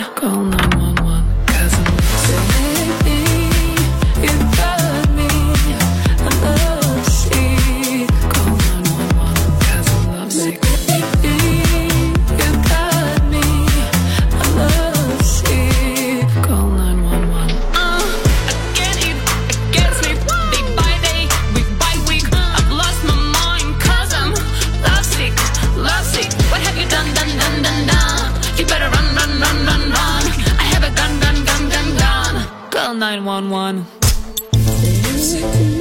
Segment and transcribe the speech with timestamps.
[0.00, 2.88] Call 911, cause I'm.
[2.88, 2.99] You
[33.40, 35.79] Call 911.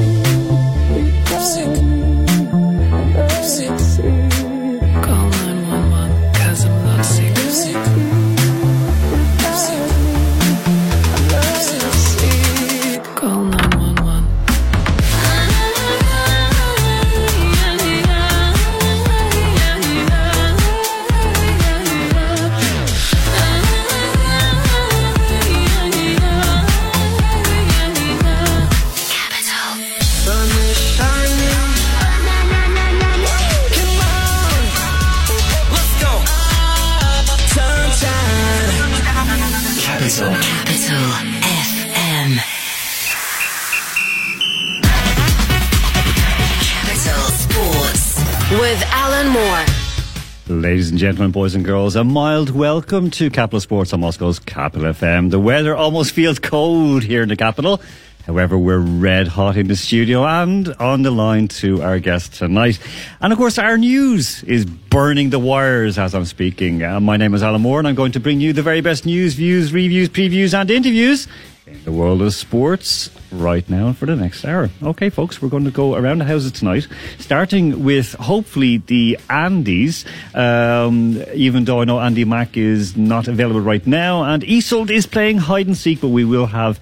[50.59, 54.91] Ladies and gentlemen, boys and girls, a mild welcome to Capital Sports on Moscow's Capital
[54.91, 55.31] FM.
[55.31, 57.81] The weather almost feels cold here in the capital.
[58.27, 62.77] However, we're red hot in the studio and on the line to our guest tonight.
[63.21, 66.83] And of course, our news is burning the wires as I'm speaking.
[66.83, 69.05] Uh, my name is Alan Moore and I'm going to bring you the very best
[69.05, 71.29] news, views, reviews, previews and interviews
[71.67, 74.69] in the world of sports right now and for the next hour.
[74.81, 80.05] Okay, folks, we're going to go around the houses tonight, starting with hopefully the Andes,
[80.33, 85.05] um, even though I know Andy Mack is not available right now, and Isold is
[85.05, 86.79] playing hide and seek, but we will have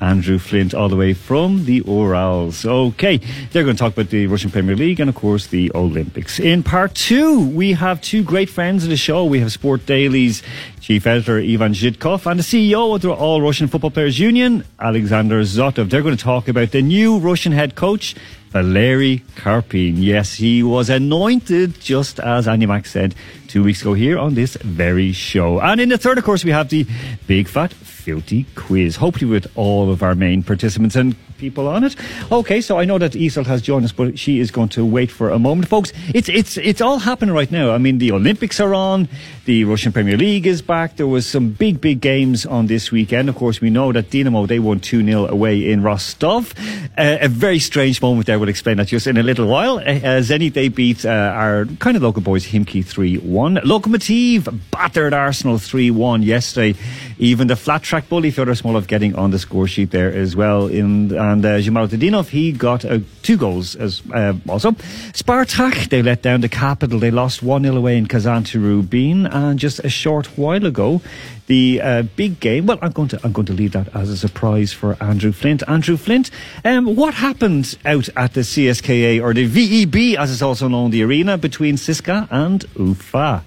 [0.00, 2.64] Andrew Flint all the way from the Urals.
[2.64, 3.18] Okay,
[3.52, 6.40] they're going to talk about the Russian Premier League and, of course, the Olympics.
[6.40, 9.26] In part two, we have two great friends of the show.
[9.26, 10.42] We have Sport Daily's
[10.90, 15.40] chief editor, Ivan Zhidkov, and the CEO of the All Russian Football Players Union, Alexander
[15.42, 15.88] Zotov.
[15.88, 18.16] They're going to talk about the new Russian head coach,
[18.48, 19.94] Valery Karpin.
[19.98, 23.14] Yes, he was anointed, just as Andy Mack said
[23.46, 25.60] two weeks ago here on this very show.
[25.60, 26.84] And in the third, of course, we have the
[27.28, 31.96] big fat filthy quiz, hopefully with all of our main participants and people on it.
[32.30, 35.10] Okay, so I know that Isel has joined us, but she is going to wait
[35.10, 35.68] for a moment.
[35.68, 37.72] Folks, it's, it's, it's all happening right now.
[37.72, 39.08] I mean, the Olympics are on,
[39.46, 40.96] the Russian Premier League is back.
[40.96, 43.28] There was some big, big games on this weekend.
[43.28, 46.54] Of course, we know that Dinamo, they won 2-0 away in Rostov.
[46.96, 48.38] Uh, a very strange moment there.
[48.38, 49.78] We'll explain that just in a little while.
[49.78, 53.62] Uh, Zenit, they beat uh, our kind of local boys, Khimki 3-1.
[53.62, 56.78] Lokomotiv battered Arsenal 3-1 yesterday.
[57.20, 60.68] Even the flat track bully, Fyodor Smolov, getting on the score sheet there as well.
[60.68, 64.70] In, and uh, Zhemaletdinov, he got uh, two goals as uh, also.
[65.12, 66.98] Spartak, they let down the capital.
[66.98, 69.26] They lost 1-0 away in Kazan to Rubin.
[69.26, 71.02] And just a short while ago,
[71.46, 72.64] the uh, big game.
[72.64, 75.62] Well, I'm going to I'm going to leave that as a surprise for Andrew Flint.
[75.68, 76.30] Andrew Flint,
[76.64, 81.02] um, what happened out at the CSKA or the VEB, as it's also known, the
[81.02, 83.44] arena between CSKA and Ufa?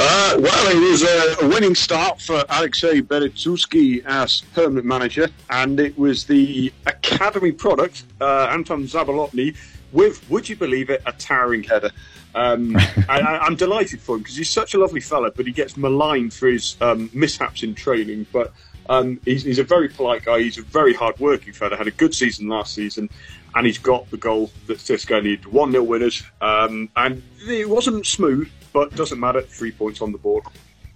[0.00, 5.98] Uh, well, it was a, winning start for Alexei Berezutski as permanent manager, and it
[5.98, 9.56] was the academy product, uh, Anton Zabolotny,
[9.90, 11.90] with, would you believe it, a towering header.
[12.36, 12.76] Um,
[13.08, 16.32] I, I'm delighted for him because he's such a lovely fella, but he gets maligned
[16.32, 18.24] for his um, mishaps in training.
[18.32, 18.52] But
[18.88, 20.42] um, he's, he's a very polite guy.
[20.42, 21.76] He's a very hard-working fella.
[21.76, 23.10] Had a good season last season,
[23.56, 25.46] and he's got the goal that CSKA needed.
[25.46, 29.42] One 0 winners, um, and it wasn't smooth, but doesn't matter.
[29.42, 30.44] Three points on the board.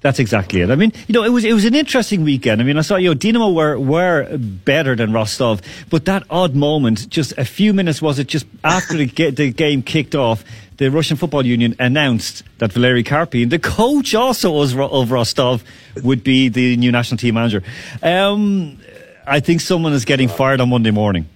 [0.03, 0.71] That's exactly it.
[0.71, 2.61] I mean, you know, it was it was an interesting weekend.
[2.61, 6.57] I mean, I saw you know, Dinamo were were better than Rostov, but that odd
[6.57, 10.45] moment, just a few minutes was it just after the, the game kicked off,
[10.79, 15.63] the Russian Football Union announced that Valery Karpin, the coach also of Rostov,
[16.03, 17.63] would be the new national team manager.
[18.03, 18.79] Um,
[19.25, 21.27] I think someone is getting fired on Monday morning.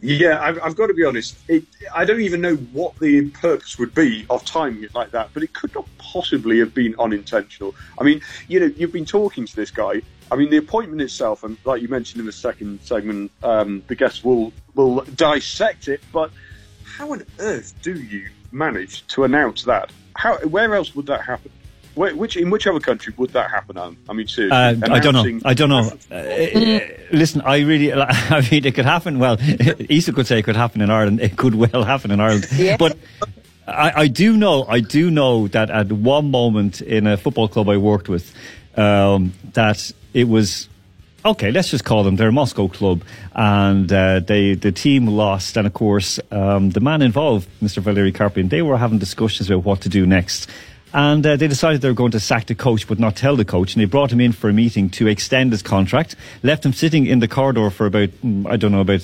[0.00, 1.36] Yeah, I've, I've got to be honest.
[1.48, 1.64] It,
[1.94, 5.42] I don't even know what the purpose would be of timing it like that, but
[5.42, 7.74] it could not possibly have been unintentional.
[7.98, 10.02] I mean, you know, you've been talking to this guy.
[10.30, 13.94] I mean, the appointment itself, and like you mentioned in the second segment, um, the
[13.94, 16.02] guests will will dissect it.
[16.12, 16.30] But
[16.84, 19.90] how on earth do you manage to announce that?
[20.16, 20.36] How?
[20.38, 21.50] Where else would that happen?
[21.98, 23.76] Where, which in which other country would that happen?
[23.76, 23.96] Alan?
[24.08, 24.56] I mean, seriously.
[24.56, 25.40] Uh, I don't know.
[25.44, 25.90] I don't know.
[26.12, 26.80] Uh, uh,
[27.10, 29.18] listen, I really, I mean, it could happen.
[29.18, 29.36] Well,
[29.88, 31.20] Isa could say it could happen in Ireland.
[31.20, 32.46] It could well happen in Ireland.
[32.78, 32.96] But
[33.66, 37.68] I, I do know, I do know that at one moment in a football club
[37.68, 38.32] I worked with,
[38.76, 40.68] um, that it was
[41.24, 41.50] okay.
[41.50, 42.14] Let's just call them.
[42.14, 43.02] They're a Moscow club,
[43.34, 45.56] and uh, they the team lost.
[45.56, 47.82] And of course, um, the man involved, Mr.
[47.82, 50.48] Valery Karpin, they were having discussions about what to do next.
[50.92, 53.44] And uh, they decided they were going to sack the coach, but not tell the
[53.44, 53.74] coach.
[53.74, 56.16] And they brought him in for a meeting to extend his contract.
[56.42, 59.02] Left him sitting in the corridor for about, mm, I don't know, about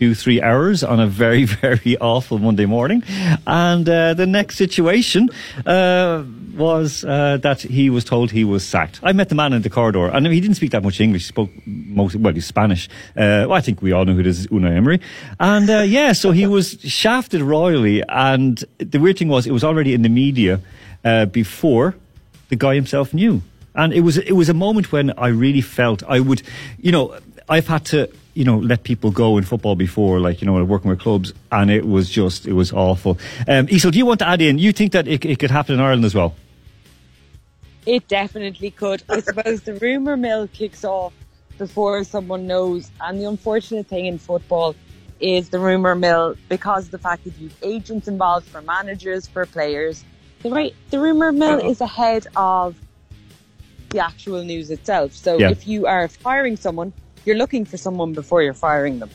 [0.00, 3.04] two, three hours on a very, very awful Monday morning.
[3.46, 5.28] And uh, the next situation
[5.66, 6.24] uh,
[6.56, 9.00] was uh, that he was told he was sacked.
[9.02, 11.24] I met the man in the corridor, and he didn't speak that much English.
[11.24, 12.88] He spoke most, well, he's Spanish.
[13.14, 15.00] Uh, well, I think we all know who this is, Unai Emery.
[15.38, 18.02] And uh, yeah, so he was shafted royally.
[18.08, 20.60] And the weird thing was, it was already in the media
[21.04, 21.94] uh, before
[22.48, 23.42] the guy himself knew.
[23.74, 26.42] And it was it was a moment when I really felt I would,
[26.78, 27.16] you know,
[27.48, 30.90] I've had to, you know, let people go in football before, like you know, working
[30.90, 33.12] with clubs, and it was just it was awful.
[33.46, 34.58] Um, Isel, do you want to add in?
[34.58, 36.34] You think that it, it could happen in Ireland as well?
[37.86, 39.02] It definitely could.
[39.08, 41.12] I suppose the rumour mill kicks off
[41.60, 42.90] before someone knows.
[43.00, 44.74] And the unfortunate thing in football
[45.20, 49.46] is the rumour mill because of the fact that you've agents involved for managers, for
[49.46, 50.04] players.
[50.42, 52.74] The right the rumour mill is ahead of
[53.90, 55.12] the actual news itself.
[55.12, 55.50] So Yeah.
[55.50, 56.92] if you are firing someone,
[57.24, 59.10] you're looking for someone before you're firing them.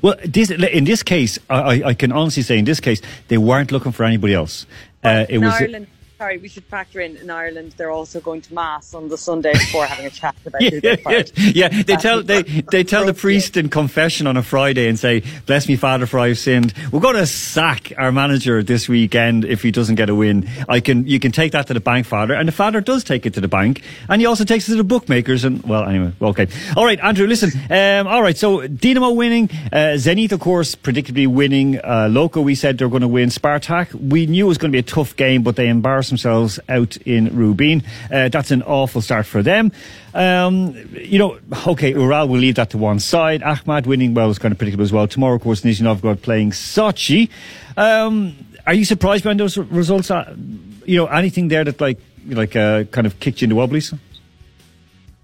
[0.00, 3.38] Well, this, in this case, I, I- I can honestly say, in this case, they
[3.38, 4.66] weren't looking for anybody else.
[5.04, 5.86] Uh, it in was Ireland,
[6.22, 9.52] sorry, we should factor in in Ireland they're also going to mass on the Sunday
[9.54, 11.82] before having a chat about who yeah, they're yeah, yeah.
[11.82, 15.66] They tell they they tell the priest in confession on a Friday and say, "Bless
[15.66, 19.72] me, Father, for I've sinned." We're going to sack our manager this weekend if he
[19.72, 20.48] doesn't get a win.
[20.68, 23.26] I can you can take that to the bank, Father, and the Father does take
[23.26, 25.44] it to the bank, and he also takes it to the bookmakers.
[25.44, 26.46] And well, anyway, okay,
[26.76, 27.50] all right, Andrew, listen.
[27.68, 31.80] Um, all right, so Dinamo winning, uh, Zenit, of course, predictably winning.
[31.82, 33.28] Uh, Loco, we said they're going to win.
[33.28, 36.60] Spartak, we knew it was going to be a tough game, but they embarrassed themselves
[36.68, 37.82] out in Rubin.
[38.10, 39.72] Uh, that's an awful start for them.
[40.14, 43.40] Um, you know, okay, Ural, we'll leave that to one side.
[43.40, 45.08] Akhmat winning, well, was kind of predictable as well.
[45.08, 47.30] Tomorrow, of course, Nizhny Novgorod playing Sochi.
[47.76, 48.36] Um,
[48.66, 50.10] are you surprised by those results?
[50.10, 50.36] Uh,
[50.84, 53.94] you know, anything there that, like, like uh, kind of kicked you into wobblies?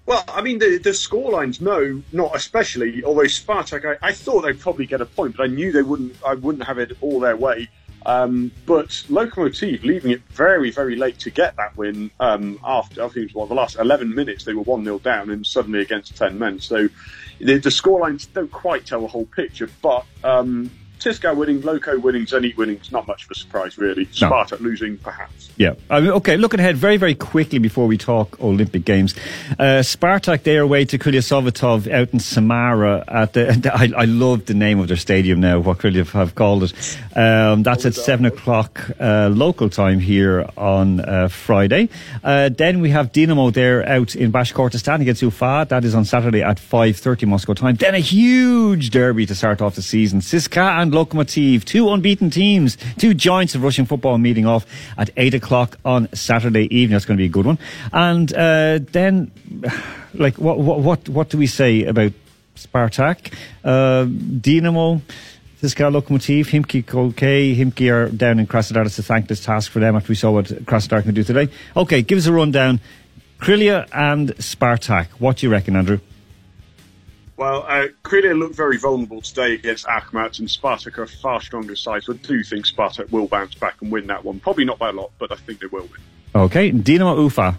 [0.09, 3.03] Well, I mean, the, the scorelines, no, not especially.
[3.03, 6.15] Although Spartak, I, I thought they'd probably get a point, but I knew they wouldn't.
[6.25, 7.69] I wouldn't have it all their way.
[8.05, 12.11] Um, but Lokomotiv leaving it very, very late to get that win.
[12.19, 14.99] Um, after I think it was what the last 11 minutes, they were one 0
[14.99, 16.59] down, and suddenly against 10 men.
[16.59, 16.87] So
[17.39, 19.69] the, the scorelines don't quite tell the whole picture.
[19.81, 24.03] But um, CSKA winning, Loco winning, Zenit winning is not much of a surprise, really.
[24.21, 24.29] No.
[24.29, 25.49] Spartak losing, perhaps.
[25.55, 25.75] Yeah.
[25.89, 29.15] I mean, okay, looking ahead very, very quickly before we talk Olympic Games.
[29.51, 33.05] Uh, Spartak, they are away to Krylya Sovetov out in Samara.
[33.07, 36.63] At the, I, I love the name of their stadium now, what Krylya have called
[36.63, 36.97] it.
[37.15, 41.87] Um, that's at 7 o'clock uh, local time here on uh, Friday.
[42.23, 45.65] Uh, then we have Dinamo there out in Bashkortostan against Ufa.
[45.69, 47.75] That is on Saturday at 5.30 Moscow time.
[47.75, 50.19] Then a huge derby to start off the season.
[50.19, 54.65] CSKA and Lokomotiv, two unbeaten teams, two giants of Russian football meeting off
[54.97, 56.95] at 8 o'clock on Saturday evening.
[56.95, 57.59] That's going to be a good one.
[57.93, 59.31] And uh, then,
[60.13, 62.13] like, what, what, what, what do we say about
[62.55, 63.33] Spartak,
[63.63, 65.01] uh, Dinamo,
[65.61, 68.85] CSKA Lokomotiv, Khimki Kolke, Khimki are down in Krasnodar.
[68.85, 71.49] It's a thankless task for them after we saw what Krasnodar can do today.
[71.75, 72.79] Okay, give us a rundown.
[73.39, 75.07] Krylia and Spartak.
[75.19, 75.99] What do you reckon, Andrew?
[77.39, 81.73] Well, uh, Krylia looked very vulnerable today against Akhmat, and Spartak are a far stronger
[81.73, 82.03] side.
[82.03, 84.41] So I do think Spartak will bounce back and win that one.
[84.41, 86.01] Probably not by a lot, but I think they will win.
[86.35, 87.57] Okay, Dinamo Ufa.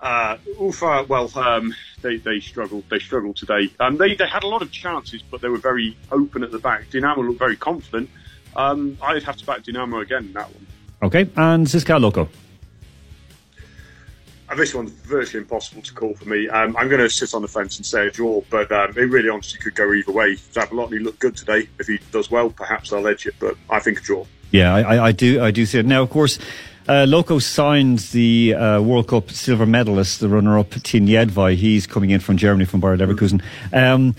[0.00, 2.82] Uh, Ufa, well, um, they, they struggled.
[2.90, 3.70] They struggled today.
[3.78, 6.58] Um, they, they had a lot of chances, but they were very open at the
[6.58, 6.90] back.
[6.90, 8.10] Dinamo looked very confident.
[8.56, 10.66] Um, I'd have to back Dinamo again in that one.
[11.00, 12.28] Okay, and CSKA Loco.
[14.48, 16.48] Uh, this one's virtually impossible to call for me.
[16.48, 19.02] Um, I'm going to sit on the fence and say a draw, but um, it
[19.02, 20.36] really honestly could go either way.
[20.36, 21.68] Zabolotny looked good today.
[21.78, 24.24] If he does well, perhaps I'll edge it, but I think a draw.
[24.50, 25.42] Yeah, I, I, do.
[25.42, 26.02] I do see it now.
[26.02, 26.38] Of course,
[26.88, 31.56] uh, Loco signed the uh, World Cup silver medalist, the runner-up Tin Jedvaj.
[31.56, 33.42] He's coming in from Germany from Bayer Leverkusen.
[33.74, 34.16] Um,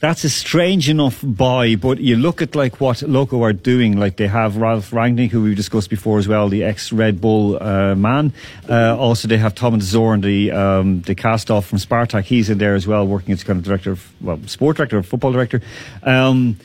[0.00, 3.98] that's a strange enough buy, but you look at like what Loco are doing.
[3.98, 7.94] Like they have Ralf Rangnick, who we've discussed before as well, the ex-Red Bull uh,
[7.94, 8.32] man.
[8.66, 12.24] Uh, also, they have Thomas Zorn, the um, the cast off from Spartak.
[12.24, 15.32] He's in there as well, working as kind of director, of, well, sport director, football
[15.32, 15.60] director.
[16.02, 16.56] Um,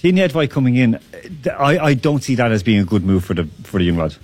[0.00, 0.98] Tin Jedvaj coming in,
[1.46, 3.98] I, I don't see that as being a good move for the for the young
[3.98, 4.18] lads.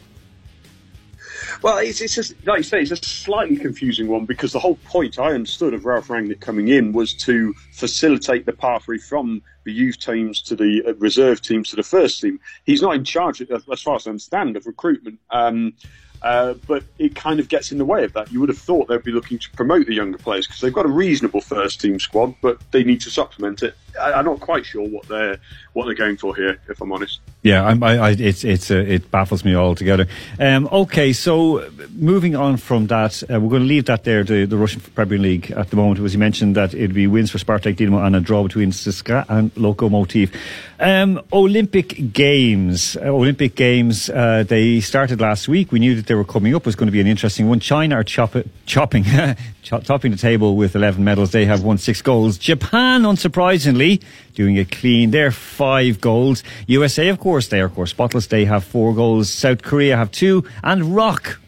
[1.60, 4.76] Well, it's, it's just, like you say, it's a slightly confusing one because the whole
[4.84, 9.72] point I understood of Ralf Rangnick coming in was to facilitate the pathway from the
[9.72, 12.38] youth teams to the uh, reserve teams to the first team.
[12.64, 15.18] He's not in charge, as far as I understand, of recruitment.
[15.30, 15.74] Um,
[16.22, 18.30] uh, but it kind of gets in the way of that.
[18.32, 20.84] You would have thought they'd be looking to promote the younger players because they've got
[20.84, 23.74] a reasonable first team squad, but they need to supplement it.
[23.98, 25.38] I, I'm not quite sure what they're
[25.72, 27.20] what they're going for here, if I'm honest.
[27.42, 30.06] Yeah, I, I, it's it's uh, it baffles me altogether.
[30.40, 34.24] Um, okay, so moving on from that, uh, we're going to leave that there.
[34.24, 37.30] The, the Russian Premier League at the moment, as you mentioned, that it'd be wins
[37.30, 40.34] for Spartak Dinamo and a draw between CSKA and Lokomotiv.
[40.80, 44.10] Um, Olympic Games, uh, Olympic Games.
[44.10, 45.72] Uh, they started last week.
[45.72, 46.62] We knew that they were coming up.
[46.62, 47.60] It was going to be an interesting one.
[47.60, 48.36] China are chop-
[48.66, 49.36] chopping, chop-
[49.68, 51.32] topping the table with 11 medals.
[51.32, 52.38] They have won six goals.
[52.38, 54.02] Japan, unsurprisingly,
[54.34, 55.10] doing it clean.
[55.10, 56.42] They're five goals.
[56.66, 58.26] USA, of course, they are of course spotless.
[58.26, 59.30] They have four goals.
[59.30, 61.38] South Korea have two, and Rock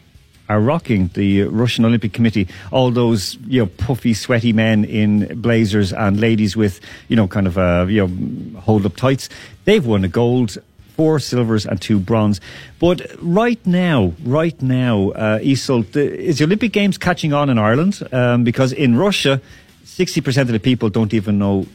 [0.49, 2.47] are rocking the Russian Olympic Committee.
[2.71, 7.47] All those you know puffy, sweaty men in blazers and ladies with you know kind
[7.47, 9.29] of uh, you know hold up tights.
[9.65, 10.57] They've won a gold.
[10.95, 12.41] Four silvers and two bronze.
[12.79, 18.01] But right now, right now, uh, is the Olympic Games catching on in Ireland?
[18.11, 19.41] Um, because in Russia,
[19.85, 21.65] 60% of the people don't even know,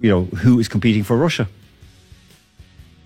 [0.00, 1.48] you know, who is competing for Russia.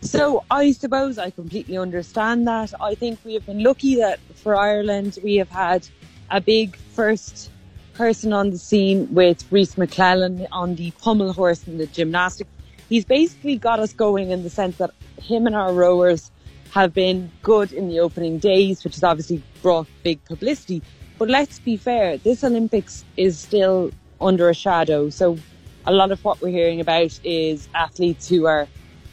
[0.02, 2.74] So I suppose I completely understand that.
[2.80, 5.86] I think we have been lucky that for Ireland we have had
[6.28, 7.50] a big first
[7.94, 12.50] person on the scene with Rhys McClenaghan on the pommel horse in the gymnastics.
[12.88, 14.90] He's basically got us going in the sense that
[15.22, 16.30] him and our rowers
[16.72, 20.82] have been good in the opening days, which has obviously brought big publicity.
[21.18, 25.10] But let's be fair, this Olympics is still under a shadow.
[25.10, 25.38] So
[25.86, 28.66] a lot of what we're hearing about is athletes who are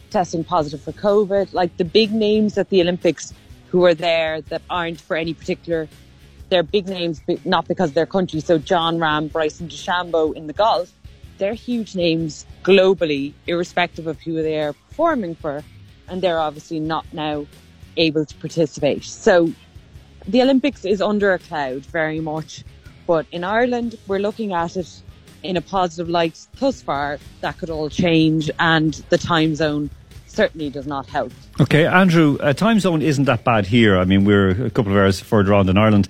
[0.10, 3.34] testing positive for COVID, like the big names at the Olympics
[3.70, 5.88] who are there that aren't for any particular,
[6.50, 8.40] they're big names, but not because of their country.
[8.40, 10.92] So Jon Rahm, Bryson DeChambeau in the golf,
[11.38, 15.64] they're huge names globally, irrespective of who they are performing for.
[16.10, 17.46] And they're obviously not now
[17.98, 19.04] able to participate.
[19.04, 19.52] So
[20.28, 22.64] the Olympics is under a cloud very much.
[23.08, 25.02] But in Ireland, we're looking at it
[25.44, 27.18] in a positive light thus far.
[27.42, 29.90] That could all change, and the time zone
[30.28, 31.32] certainly does not help.
[31.60, 33.98] Okay, Andrew, uh, time zone isn't that bad here.
[33.98, 36.08] I mean, we're a couple of hours further on than Ireland.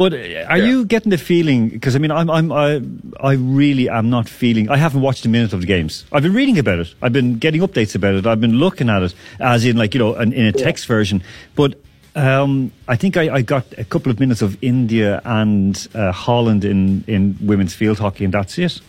[0.00, 0.56] But uh, are Yeah.
[0.56, 1.68] you getting the feeling?
[1.68, 2.80] Because I mean, I'm, I'm, I,
[3.20, 4.70] I really am not feeling.
[4.70, 6.06] I haven't watched a minute of the games.
[6.10, 6.94] I've been reading about it.
[7.02, 8.26] I've been getting updates about it.
[8.26, 11.22] I've been looking at it, as in like you know, an, in a text version.
[11.54, 11.74] But
[12.14, 16.64] um, I think I, I got a couple of minutes of India and uh, Holland
[16.64, 18.80] in in women's field hockey, and that's it.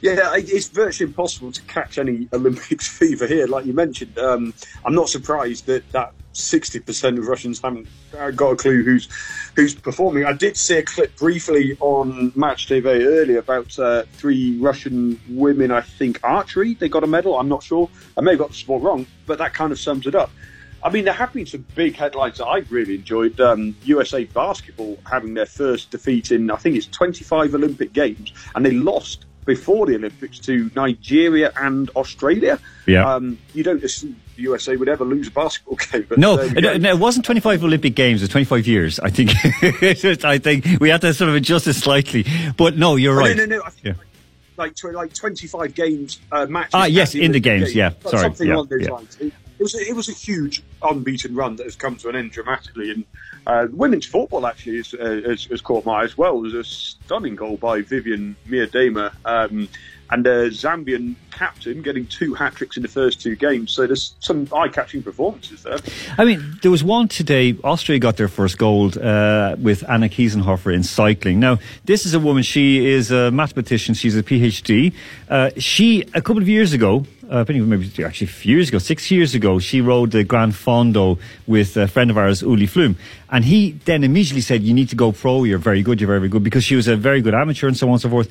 [0.00, 4.16] Yeah, it's virtually impossible to catch any Olympics fever here, like you mentioned.
[4.16, 4.54] Um,
[4.86, 9.08] I'm not surprised that that 60% of Russians haven't uh, got a clue who's
[9.56, 10.24] who's performing.
[10.24, 15.70] I did see a clip briefly on Match TV earlier about uh, three Russian women,
[15.70, 16.74] I think archery.
[16.74, 17.38] They got a medal.
[17.38, 17.90] I'm not sure.
[18.16, 20.30] I may have got the sport wrong, but that kind of sums it up.
[20.82, 23.40] I mean, there have been some big headlines that I've really enjoyed.
[23.40, 28.64] Um, USA basketball having their first defeat in, I think it's 25 Olympic Games, and
[28.64, 32.60] they lost before the Olympics to Nigeria and Australia.
[32.86, 33.12] Yeah.
[33.12, 33.80] Um, you don't
[34.38, 36.06] the USA would ever lose a basketball game.
[36.08, 38.22] But No, it, no, it wasn't 25 Olympic Games.
[38.22, 39.00] It was 25 years.
[39.00, 39.30] I think.
[40.24, 42.24] I think we had to sort of adjust it slightly.
[42.56, 43.36] But no, you're Oh, right.
[43.36, 43.62] No, no, no.
[43.64, 44.02] I think Yeah.
[44.56, 46.70] like, like 25 games uh, matches.
[46.72, 47.90] Ah, yes, in the games, yeah.
[48.04, 48.90] Sorry, something yeah, along those yeah.
[48.90, 49.18] lines.
[49.58, 52.32] It, was a, it was a huge unbeaten run that has come to an end
[52.32, 53.04] dramatically, and
[53.46, 56.42] uh, women's football actually has, uh, has, has caught my eye as well.
[56.42, 59.12] There's a stunning goal by Vivianne Miedema.
[59.24, 59.68] Um,
[60.10, 63.72] and a Zambian captain getting two hat tricks in the first two games.
[63.72, 65.78] So there's some eye-catching performances there.
[66.16, 67.56] I mean, there was one today.
[67.62, 71.40] Austria got their first gold uh, with Anna Kiesenhofer in cycling.
[71.40, 72.42] Now, this is a woman.
[72.42, 73.94] She is a mathematician.
[73.94, 74.94] She's a PhD.
[75.28, 77.04] Uh, she a couple of years ago.
[77.30, 80.24] Uh, I think maybe actually a few years ago, six years ago, she rode the
[80.24, 82.96] Gran Fondo with a friend of ours, Uli Flum.
[83.30, 86.28] And he then immediately said, You need to go pro, you're very good, you're very
[86.28, 88.30] good, because she was a very good amateur and so on and so forth.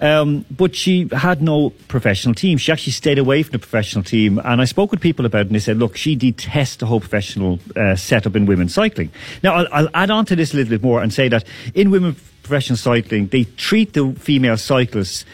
[0.00, 2.56] Um, but she had no professional team.
[2.56, 4.40] She actually stayed away from the professional team.
[4.42, 7.00] And I spoke with people about it and they said, look, she detests the whole
[7.00, 9.10] professional uh, setup in women's cycling.
[9.42, 11.90] Now, I'll, I'll add on to this a little bit more and say that in
[11.90, 15.24] women's professional cycling, they treat the female cyclists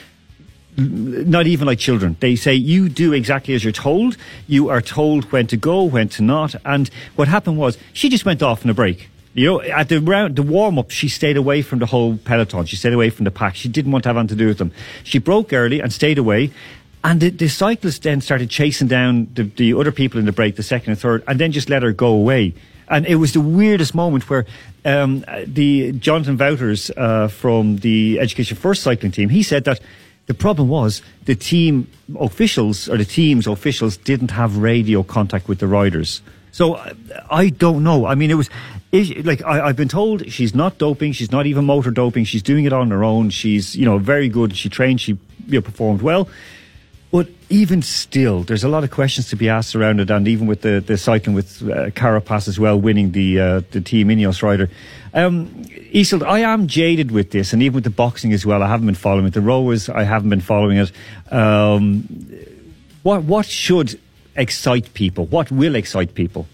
[0.76, 2.16] not even like children.
[2.20, 4.16] They say you do exactly as you're told.
[4.46, 6.54] You are told when to go, when to not.
[6.64, 9.08] And what happened was she just went off on a break.
[9.34, 12.66] You know, at the round, the warm up, she stayed away from the whole peloton.
[12.66, 13.56] She stayed away from the pack.
[13.56, 14.72] She didn't want to have anything to do with them.
[15.02, 16.52] She broke early and stayed away.
[17.02, 20.56] And the, the cyclist then started chasing down the, the other people in the break,
[20.56, 22.54] the second and third, and then just let her go away.
[22.88, 24.46] And it was the weirdest moment where
[24.84, 29.80] um, the Jonathan Vaughters uh, from the Education First cycling team, he said that
[30.26, 31.88] the problem was the team
[32.18, 36.22] officials or the team's officials didn't have radio contact with the riders.
[36.52, 36.94] So uh,
[37.30, 38.06] I don't know.
[38.06, 38.48] I mean, it was
[39.24, 41.12] like I, I've been told she's not doping.
[41.12, 42.24] She's not even motor doping.
[42.24, 43.30] She's doing it on her own.
[43.30, 44.56] She's you know very good.
[44.56, 45.00] She trained.
[45.00, 46.28] She you know, performed well.
[47.14, 50.49] But even still, there's a lot of questions to be asked around it, and even
[50.49, 54.42] with the, the cycling with uh, Carapaz as well winning the uh, the Team Ineos
[54.42, 54.68] rider.
[55.12, 55.64] Um,
[56.26, 58.64] I am jaded with this, and even with the boxing as well.
[58.64, 59.33] I haven't been following it.
[59.33, 60.90] The rowers, I haven't been following it.
[61.30, 62.02] Um,
[63.04, 64.00] what what should
[64.35, 65.26] excite people?
[65.26, 66.49] What will excite people?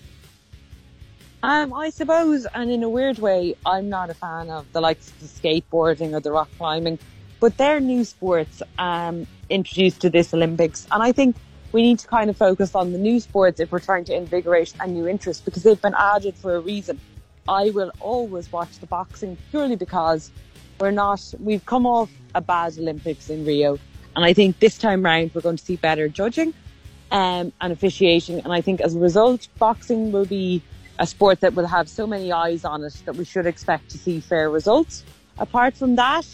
[1.43, 5.09] Um, I suppose, and in a weird way, I'm not a fan of the likes
[5.09, 6.99] of the skateboarding or the rock climbing,
[7.40, 11.37] but they're new sports um, introduced to this Olympics, and I think
[11.73, 14.73] we need to kind of focus on the new sports if we're trying to invigorate
[14.80, 16.99] a new interest because they've been added for a reason.
[17.49, 20.30] I will always watch the boxing purely because
[20.78, 23.78] we're not, we've come off a bad Olympics in Rio,
[24.16, 26.54] and I think this time round we're going to see better judging
[27.11, 30.62] um, and officiating, and I think as a result, boxing will be
[30.99, 33.99] a sport that will have so many eyes on it that we should expect to
[33.99, 35.02] see fair results.
[35.38, 36.26] Apart from that,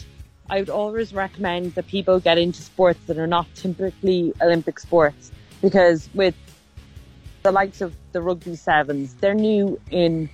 [0.49, 5.31] I would always recommend that people get into sports that are not typically Olympic sports
[5.61, 6.35] because with
[7.43, 10.29] the likes of the rugby sevens, they're new in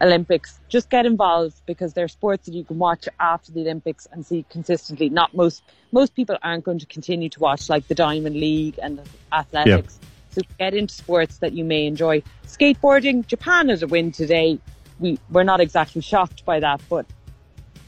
[0.00, 0.58] Olympics.
[0.68, 4.44] Just get involved because they're sports that you can watch after the Olympics and see
[4.50, 5.08] consistently.
[5.08, 9.00] Not most most people aren't going to continue to watch like the Diamond League and
[9.32, 9.98] athletics.
[10.30, 12.22] So get into sports that you may enjoy.
[12.46, 14.58] Skateboarding, Japan had a win today.
[14.98, 17.06] We we're not exactly shocked by that, but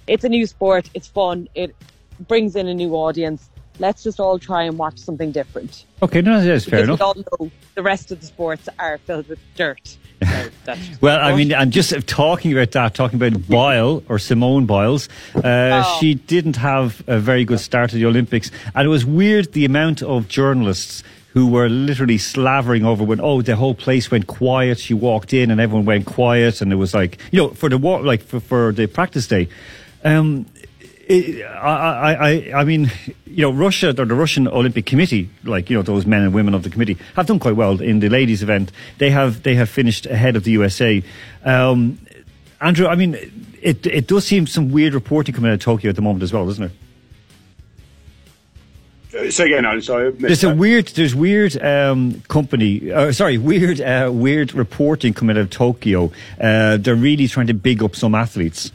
[0.06, 0.88] it's a new sport.
[0.94, 1.48] It's fun.
[1.54, 1.74] It
[2.28, 3.48] brings in a new audience.
[3.78, 5.86] Let's just all try and watch something different.
[6.02, 6.98] Okay, no, that's fair enough.
[7.00, 9.96] we all know the rest of the sports are filled with dirt.
[10.66, 15.08] So Well, I mean, and just talking about that, talking about Boyle or Simone Biles,
[15.34, 15.40] uh,
[15.84, 15.96] Oh.
[16.00, 19.64] she didn't have a very good start at the Olympics, and it was weird the
[19.64, 24.78] amount of journalists who were literally slavering over when oh the whole place went quiet.
[24.78, 27.78] She walked in and everyone went quiet, and it was like you know for the
[27.78, 29.48] like for, for the practice day.
[30.04, 30.46] Um,
[31.08, 32.90] it, I, I, I, mean,
[33.26, 36.54] you know, Russia or the Russian Olympic Committee, like you know, those men and women
[36.54, 38.72] of the committee, have done quite well in the ladies' event.
[38.98, 41.02] They have they have finished ahead of the USA.
[41.44, 41.98] Um,
[42.60, 43.14] Andrew, I mean,
[43.60, 46.32] it it does seem some weird reporting coming out of Tokyo at the moment as
[46.32, 46.72] well, doesn't it?
[49.14, 49.82] Uh, Say again, Alan.
[49.82, 55.36] Sorry, There's a weird, there's weird um, company, uh, sorry, weird, uh, weird reporting coming
[55.36, 56.10] out of Tokyo.
[56.40, 58.72] Uh, they're really trying to big up some athletes.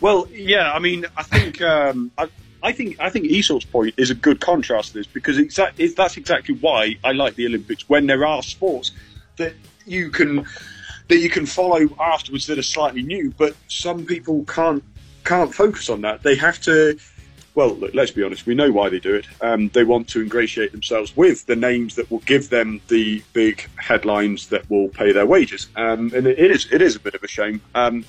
[0.00, 2.28] Well, yeah, I mean, I think um, I,
[2.62, 6.16] I think I think Esold's point is a good contrast to this because exa- that's
[6.16, 8.92] exactly why I like the Olympics when there are sports
[9.36, 9.54] that
[9.86, 10.46] you can
[11.08, 14.84] that you can follow afterwards that are slightly new, but some people can't
[15.24, 16.22] can't focus on that.
[16.22, 16.98] They have to.
[17.54, 18.46] Well, let's be honest.
[18.46, 19.26] We know why they do it.
[19.40, 23.68] Um, they want to ingratiate themselves with the names that will give them the big
[23.76, 27.14] headlines that will pay their wages, um, and it, it is it is a bit
[27.14, 27.60] of a shame.
[27.74, 28.04] Um,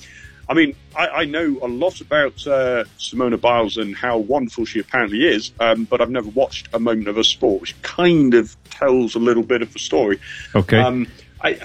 [0.48, 4.80] I mean, I, I know a lot about uh, Simona Biles and how wonderful she
[4.80, 8.56] apparently is, um, but I've never watched a moment of her sport, which kind of
[8.70, 10.18] tells a little bit of the story.
[10.54, 10.78] Okay.
[10.78, 11.06] Um,
[11.42, 11.58] I,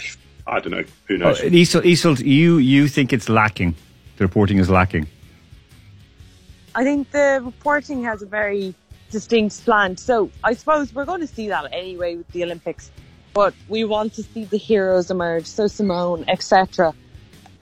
[0.45, 0.83] I don't know.
[1.07, 1.41] Who Uh, knows?
[1.41, 3.75] Isold, Isold, you, you think it's lacking.
[4.17, 5.07] The reporting is lacking.
[6.75, 8.75] I think the reporting has a very
[9.09, 9.99] distinct slant.
[9.99, 12.91] So I suppose we're going to see that anyway with the Olympics,
[13.33, 15.45] but we want to see the heroes emerge.
[15.45, 16.93] So Simone, etc.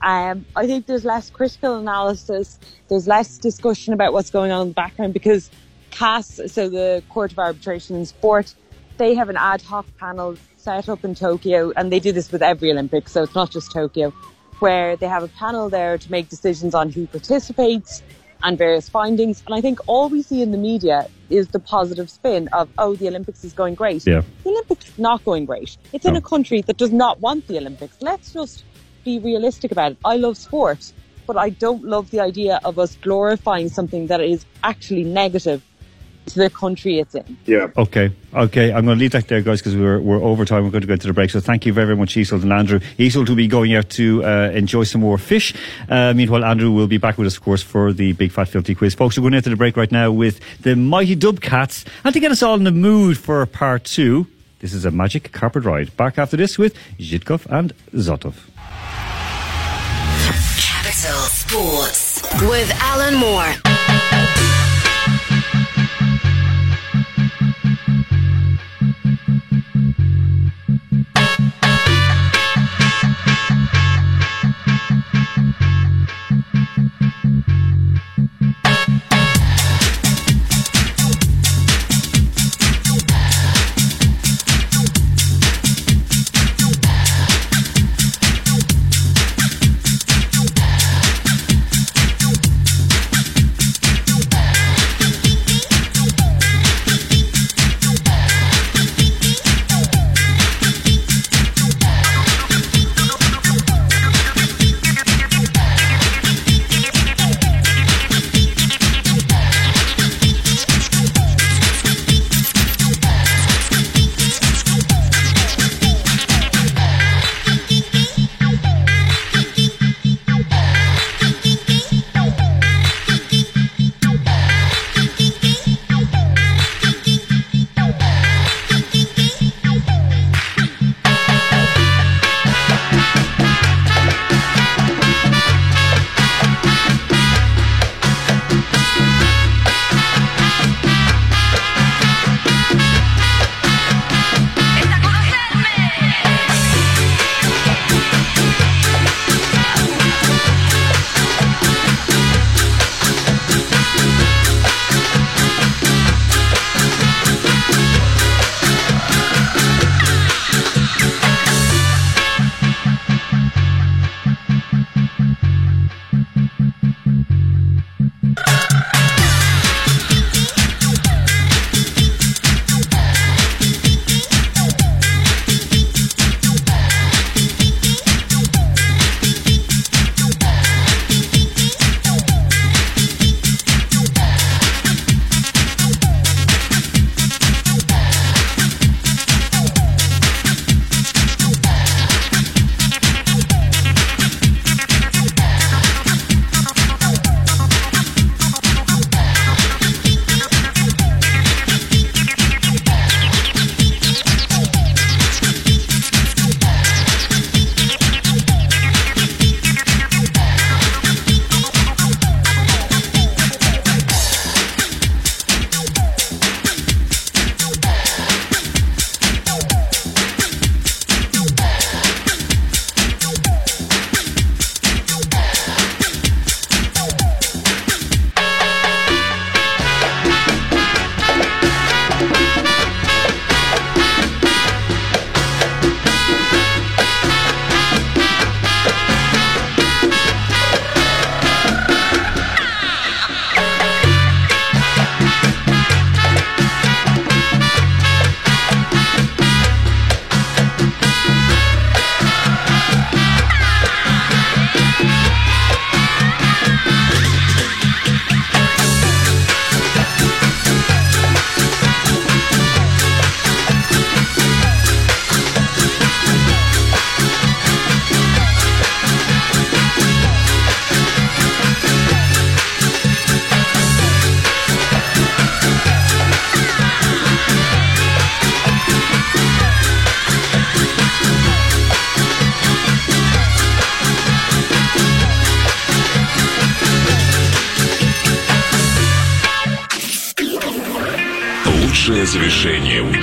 [0.02, 2.58] Um, I think there's less critical analysis.
[2.88, 5.50] There's less discussion about what's going on in the background because
[5.90, 8.54] CAS, so the Court of Arbitration in Sport,
[8.98, 12.42] they have an ad hoc panel set up in Tokyo, and they do this with
[12.42, 14.12] every Olympics, so it's not just Tokyo,
[14.58, 18.02] where they have a panel there to make decisions on who participates
[18.42, 19.42] and various findings.
[19.46, 22.94] And I think all we see in the media is the positive spin of, oh,
[22.94, 24.06] the Olympics is going great.
[24.06, 24.22] Yeah.
[24.44, 25.76] The Olympics is not going great.
[25.92, 27.96] It's in a country that does not want the Olympics.
[28.00, 28.64] Let's just
[29.06, 29.98] be realistic about it.
[30.04, 30.92] I love sport,
[31.26, 35.62] but I don't love the idea of us glorifying something that is actually negative
[36.26, 37.38] to the country it's in.
[37.46, 37.68] yeah.
[37.76, 38.72] Okay, okay.
[38.72, 40.64] I'm going to leave that there, guys, because we're, we're over time.
[40.64, 41.30] We're going to go to the break.
[41.30, 42.80] So thank you very, very much, Isold and Andrew.
[42.98, 45.54] Isold will be going out to uh, enjoy some more fish.
[45.88, 48.74] Uh, meanwhile, Andrew will be back with us, of course, for the Big Fat Filthy
[48.74, 48.96] Quiz.
[48.96, 51.84] Folks, we're going into the break right now with the Mighty Dub Katz.
[52.02, 54.26] And to get us all in the mood for part two,
[54.58, 55.96] this is a magic carpet ride.
[55.96, 58.34] Back after this with Zhidkov and Zotov.
[61.06, 64.05] Capital Sports with Alan Moore.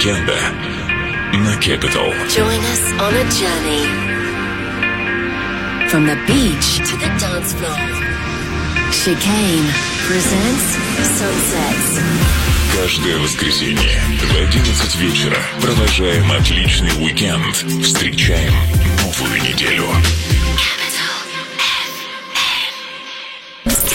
[0.03, 0.37] Уикенда
[1.33, 2.11] на Capital.
[2.27, 3.85] Join us on a journey
[5.89, 7.77] from the beach to the dance floor.
[8.91, 9.69] Chicane
[10.05, 10.77] presents
[11.17, 12.01] Sunsets.
[12.75, 17.55] Каждое воскресенье в 11 вечера провожаем отличный уикенд.
[17.83, 18.53] Встречаем
[19.03, 19.87] новую неделю.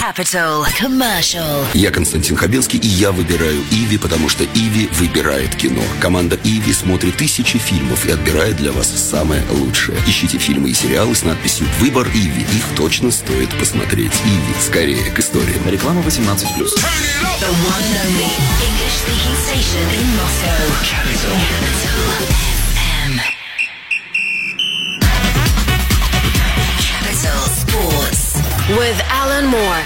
[0.08, 1.66] Capital Commercial.
[1.74, 5.82] Я Константин Хабенский, и я выбираю Иви, потому что Иви выбирает кино.
[6.00, 9.98] Команда Иви смотрит тысячи фильмов и отбирает для вас самое лучшее.
[10.06, 12.40] Ищите фильмы и сериалы с надписью «Выбор Иви».
[12.40, 14.14] Их точно стоит посмотреть.
[14.24, 14.54] Иви.
[14.66, 15.68] Скорее к историям.
[15.68, 16.38] Реклама 18+.
[17.38, 17.98] The one
[28.68, 29.82] with Alan Moore.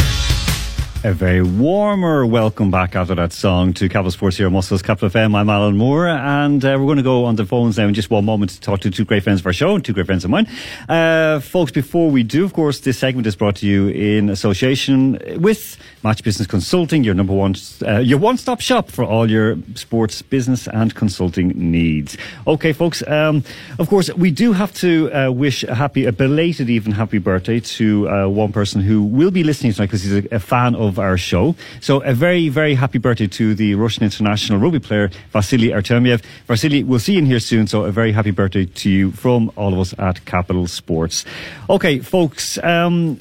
[1.04, 5.08] A very warmer welcome back after that song to Capital Sports here at Moscow's Capital
[5.08, 5.36] FM.
[5.36, 8.10] I'm Alan Moore, and uh, we're going to go on the phones now in just
[8.10, 10.24] one moment to talk to two great friends of our show and two great friends
[10.24, 10.48] of mine.
[10.88, 15.18] Uh, folks, before we do, of course, this segment is brought to you in association
[15.40, 17.54] with Match Business Consulting, your number one,
[17.86, 22.16] uh, your one-stop shop for all your sports business and consulting needs.
[22.46, 23.06] Okay, folks.
[23.06, 23.44] Um,
[23.78, 27.60] of course, we do have to uh, wish a happy, a belated even happy birthday
[27.60, 30.98] to uh, one person who will be listening tonight because he's a, a fan of
[30.98, 31.54] our show.
[31.80, 36.22] So a very, very happy birthday to the Russian international rugby player Vasily Artemyev.
[36.46, 37.66] Vasily, we'll see you in here soon.
[37.68, 41.24] So a very happy birthday to you from all of us at Capital Sports.
[41.70, 42.58] Okay, folks.
[42.58, 43.20] Um,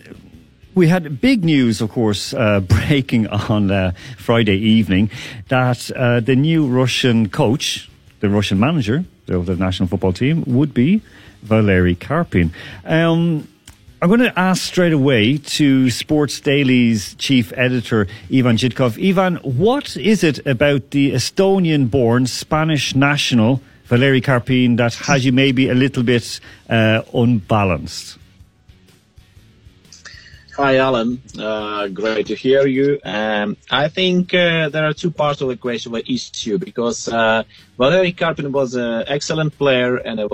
[0.74, 5.10] we had big news, of course, uh, breaking on uh, Friday evening
[5.50, 10.74] that uh, the new Russian coach, the Russian manager of the national football team, would
[10.74, 11.02] be
[11.44, 12.52] Valery Karpin.
[12.86, 13.48] Um,
[14.02, 18.98] I'm going to ask straight away to Sports Daily's chief editor, Ivan Zhidkov.
[18.98, 25.32] Ivan, what is it about the Estonian born Spanish national, Valery Karpin, that has you
[25.32, 28.18] maybe a little bit uh, unbalanced?
[30.62, 31.20] Hi, Alan.
[31.40, 33.00] Uh, great to hear you.
[33.04, 37.42] Um, I think uh, there are two parts of the question or issue because uh,
[37.80, 40.28] Valery Karpin was an excellent player and a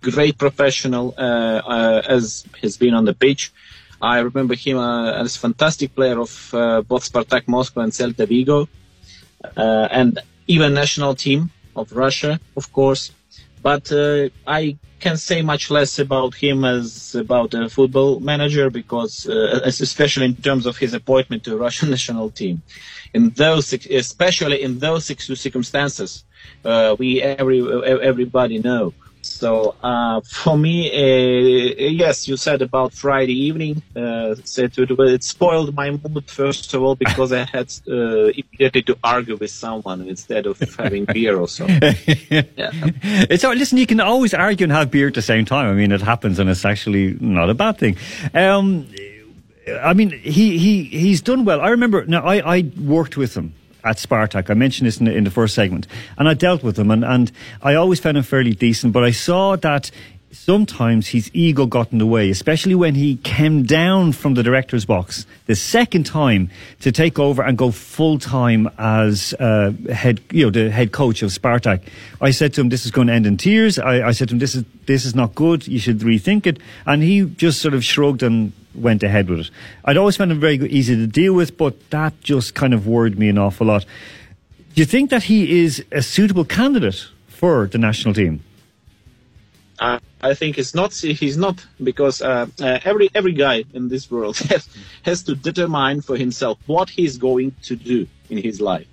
[0.00, 3.52] great professional uh, uh, as he's been on the pitch.
[4.00, 6.30] I remember him uh, as a fantastic player of
[6.86, 8.68] both Spartak Moscow and Celta Vigo,
[9.56, 13.10] and even national team of Russia, of course.
[13.62, 13.90] But
[14.46, 20.26] I can say much less about him as about a football manager because, uh, especially
[20.26, 22.62] in terms of his appointment to Russian national team,
[23.12, 25.06] in those, especially in those
[25.38, 26.24] circumstances,
[26.64, 28.94] uh, we every everybody know.
[29.38, 33.82] So uh, for me, uh, yes, you said about Friday evening.
[33.94, 38.82] Uh, said it, it spoiled my mood first of all because I had uh, immediately
[38.82, 41.94] to argue with someone instead of having beer or something.
[41.94, 42.16] so.
[42.30, 42.70] Yeah.
[43.32, 45.66] It's all, listen, you can always argue and have beer at the same time.
[45.70, 47.96] I mean, it happens, and it's actually not a bad thing.
[48.32, 48.88] Um,
[49.82, 51.60] I mean, he he he's done well.
[51.60, 52.06] I remember.
[52.06, 53.52] Now, I I worked with him
[53.86, 54.50] at Spartak.
[54.50, 55.86] I mentioned this in the, in the first segment,
[56.18, 58.92] and I dealt with him, and and I always found him fairly decent.
[58.92, 59.90] But I saw that
[60.32, 64.84] sometimes his ego got in the way, especially when he came down from the director's
[64.84, 70.44] box the second time to take over and go full time as uh, head, you
[70.44, 71.82] know, the head coach of Spartak.
[72.20, 74.34] I said to him, "This is going to end in tears." I, I said to
[74.34, 75.66] him, "This is this is not good.
[75.66, 79.50] You should rethink it." And he just sort of shrugged and went ahead with it.
[79.84, 83.18] I'd always found him very easy to deal with, but that just kind of worried
[83.18, 83.84] me an awful lot.
[84.74, 88.42] Do you think that he is a suitable candidate for the national team?
[89.78, 90.94] I, I think it's not.
[90.94, 94.68] He's not because uh, uh, every every guy in this world has,
[95.02, 98.86] has to determine for himself what he's going to do in his life.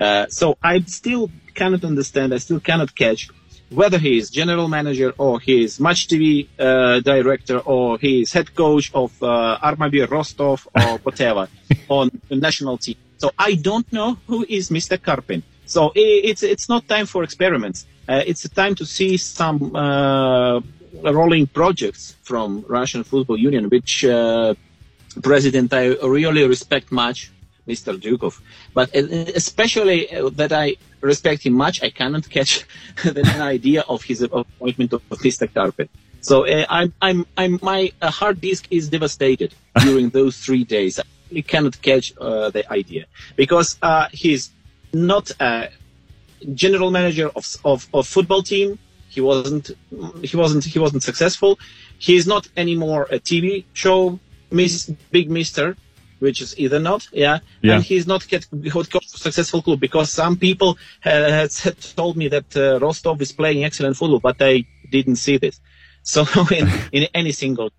[0.00, 2.32] Uh, so I still cannot understand.
[2.32, 3.28] I still cannot catch
[3.70, 8.32] whether he is general manager or he is Match TV uh, director or he is
[8.32, 11.48] head coach of uh, Armavir Rostov or whatever
[11.88, 12.96] on the national team.
[13.18, 14.96] So I don't know who is Mr.
[14.96, 15.42] Karpin.
[15.66, 17.86] So it's it's not time for experiments.
[18.08, 20.60] Uh, it's a time to see some uh,
[21.02, 24.54] rolling projects from Russian Football Union, which uh,
[25.22, 27.30] president I really respect much,
[27.66, 28.00] Mr.
[28.00, 28.40] Dyukov.
[28.72, 29.00] But uh,
[29.34, 32.64] especially uh, that I respect him much, I cannot catch
[33.04, 35.48] the idea of his appointment of Mr.
[35.48, 35.88] Karpin.
[36.20, 40.98] So uh, I'm, I'm, I'm, my uh, hard disk is devastated during those three days.
[40.98, 43.06] I really cannot catch uh, the idea
[43.36, 44.50] because uh, he's
[44.92, 45.70] not a
[46.54, 48.78] general manager of, of, of football team.
[49.08, 49.70] He wasn't,
[50.22, 51.58] he wasn't, he wasn't successful.
[51.98, 55.76] He is not anymore a TV show, Miss Big Mister.
[56.18, 57.74] Which is either not, yeah, Yeah.
[57.74, 61.50] and he's not get coach successful club because some people uh, had
[61.96, 65.60] told me that uh, Rostov is playing excellent football, but they didn't see this.
[66.02, 67.70] So in in any single,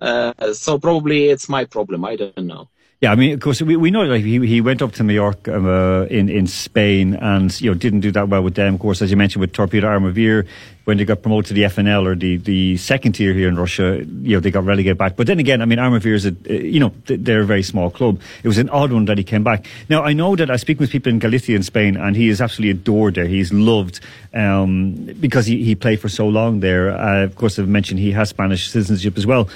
[0.00, 2.04] uh, so probably it's my problem.
[2.04, 2.68] I don't know.
[3.02, 5.54] Yeah, I mean, of course, we, we know like he he went up to Mallorca
[5.54, 8.76] uh, in in Spain and you know didn't do that well with them.
[8.76, 10.46] Of course, as you mentioned with Torpedo Armavir,
[10.84, 14.02] when they got promoted to the FNL or the the second tier here in Russia,
[14.22, 15.14] you know they got relegated back.
[15.14, 17.90] But then again, I mean, Armavir is a uh, you know they're a very small
[17.90, 18.18] club.
[18.42, 19.66] It was an odd one that he came back.
[19.90, 22.40] Now I know that I speak with people in Galicia in Spain, and he is
[22.40, 23.26] absolutely adored there.
[23.26, 24.00] He's loved
[24.32, 26.96] um, because he he played for so long there.
[26.98, 29.50] Uh, of course, I've mentioned he has Spanish citizenship as well.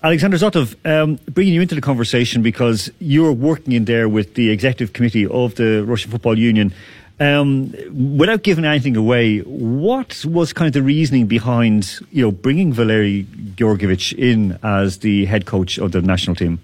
[0.00, 4.50] Alexander Zotov, um, bringing you into the conversation because you're working in there with the
[4.50, 6.72] executive committee of the Russian Football Union.
[7.18, 7.74] Um,
[8.16, 13.24] without giving anything away, what was kind of the reasoning behind you know bringing Valery
[13.56, 16.60] Georgievich in as the head coach of the national team?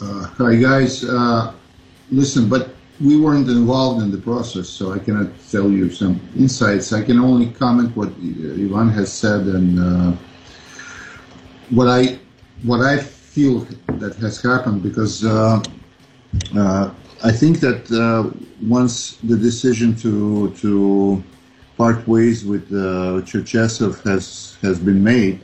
[0.00, 1.54] Uh, hi guys, uh,
[2.10, 6.92] listen, but we weren't involved in the process, so I cannot tell you some insights.
[6.92, 10.16] I can only comment what Ivan has said and uh,
[11.74, 12.18] what I
[12.62, 13.66] what I feel
[13.98, 15.62] that has happened because uh,
[16.56, 16.90] uh,
[17.22, 18.30] I think that uh,
[18.62, 21.22] once the decision to to
[21.76, 25.40] part ways with uh, Cherchesov has has been made,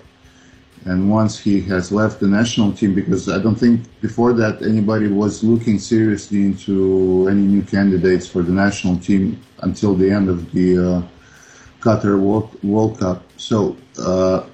[0.84, 5.08] and once he has left the national team, because I don't think before that anybody
[5.08, 10.52] was looking seriously into any new candidates for the national team until the end of
[10.52, 11.02] the uh,
[11.80, 13.24] Qatar World, World Cup.
[13.36, 14.44] So uh,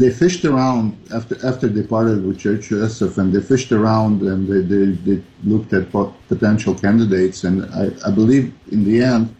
[0.00, 0.84] they fished around
[1.18, 5.18] after after they parted with Cherchesov, and they fished around and they, they, they
[5.50, 9.34] looked at pot- potential candidates, and I, I believe in the end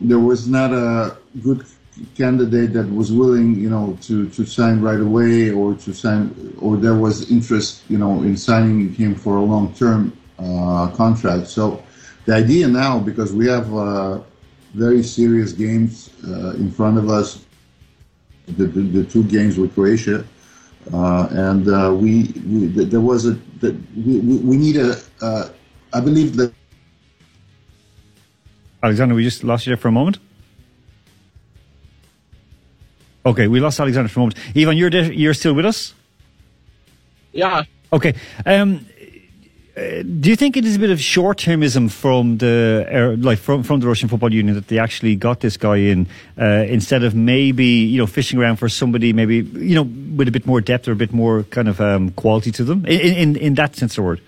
[0.00, 1.64] there was not a good
[2.16, 6.76] candidate that was willing, you know, to, to sign right away or to sign, or
[6.76, 11.46] there was interest, you know, in signing him for a long-term uh, contract.
[11.46, 11.82] So
[12.26, 14.20] the idea now, because we have uh,
[14.74, 17.44] very serious games uh, in front of us,
[18.46, 20.24] the, the, the two games with Croatia,
[20.92, 25.48] uh, and uh, we, we there was a that we, we, we need a uh,
[25.92, 26.52] I believe that
[28.82, 30.18] Alexander, we just lost you there for a moment.
[33.24, 34.38] Okay, we lost Alexander for a moment.
[34.56, 35.94] Ivan, you're there, you're still with us.
[37.32, 38.14] Yeah, Okay.
[38.46, 38.86] Um,
[39.74, 43.80] do you think it is a bit of short-termism from the uh, like from from
[43.80, 46.06] the Russian Football Union that they actually got this guy in
[46.38, 50.30] uh, instead of maybe you know fishing around for somebody maybe you know with a
[50.30, 53.36] bit more depth or a bit more kind of um, quality to them in, in
[53.36, 54.20] in that sense of the word?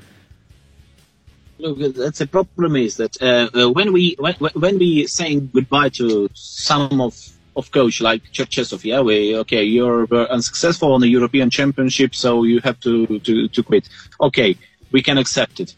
[1.59, 5.90] Look, that's the problem is that uh, uh, when we when, when we saying goodbye
[5.90, 7.14] to some of
[7.57, 12.61] of coach like Cherchesov, yeah, we okay, you're unsuccessful on the European Championship, so you
[12.61, 13.90] have to to to quit.
[14.20, 14.57] Okay,
[14.94, 15.70] we can accept it,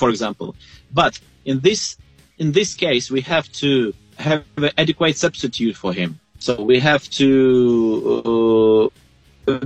[0.00, 0.48] for example,
[1.00, 1.14] but
[1.50, 1.82] in this
[2.42, 3.70] in this case, we have to
[4.28, 6.10] have an adequate substitute for him.
[6.46, 8.90] So we have to,
[9.46, 9.58] uh, uh,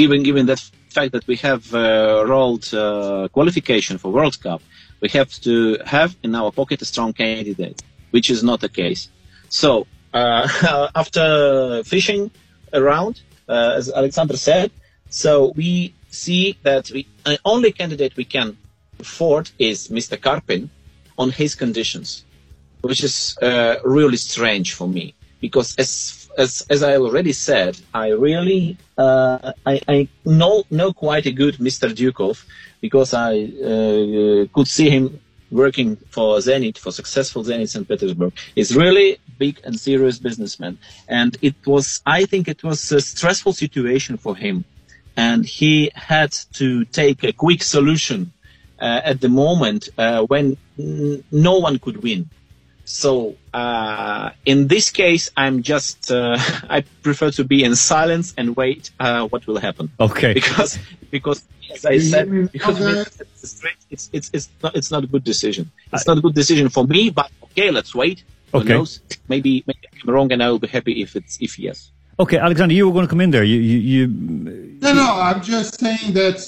[0.00, 0.60] given given that
[0.96, 4.60] fact that we have uh, rolled uh, qualification for World Cup,
[5.02, 7.78] we have to have in our pocket a strong candidate,
[8.14, 9.02] which is not the case.
[9.48, 11.24] So uh, after
[11.84, 12.22] fishing
[12.72, 13.14] around,
[13.48, 14.70] uh, as Alexander said,
[15.10, 18.56] so we see that the only candidate we can
[18.98, 20.16] afford is Mr.
[20.16, 20.68] Karpin
[21.18, 22.24] on his conditions,
[22.82, 25.90] which is uh, really strange for me because as
[26.38, 31.54] as as I already said, I really uh, I, I know know quite a good
[31.56, 31.86] Mr.
[31.98, 32.44] Dyukov
[32.80, 33.32] because I
[33.70, 37.86] uh, could see him working for Zenit for successful Zenit St.
[37.88, 38.32] Petersburg.
[38.54, 43.52] He's really big and serious businessman, and it was I think it was a stressful
[43.52, 44.64] situation for him,
[45.16, 48.32] and he had to take a quick solution
[48.80, 52.28] uh, at the moment uh, when n- no one could win.
[52.84, 56.36] So uh, in this case, I'm just uh,
[56.68, 59.90] I prefer to be in silence and wait uh, what will happen.
[59.98, 60.34] Okay.
[60.34, 60.78] Because
[61.10, 63.02] because as I said, because now,
[63.42, 65.70] it's it's it's it's not it's not a good decision.
[65.92, 67.10] It's not a good decision for me.
[67.10, 68.22] But okay, let's wait.
[68.52, 68.74] Who Okay.
[68.74, 69.00] knows?
[69.28, 71.90] Maybe maybe I'm wrong, and I will be happy if it's if yes.
[72.18, 73.44] Okay, Alexander, you were going to come in there.
[73.44, 74.06] You you, you
[74.80, 76.38] No, no, I'm just saying that,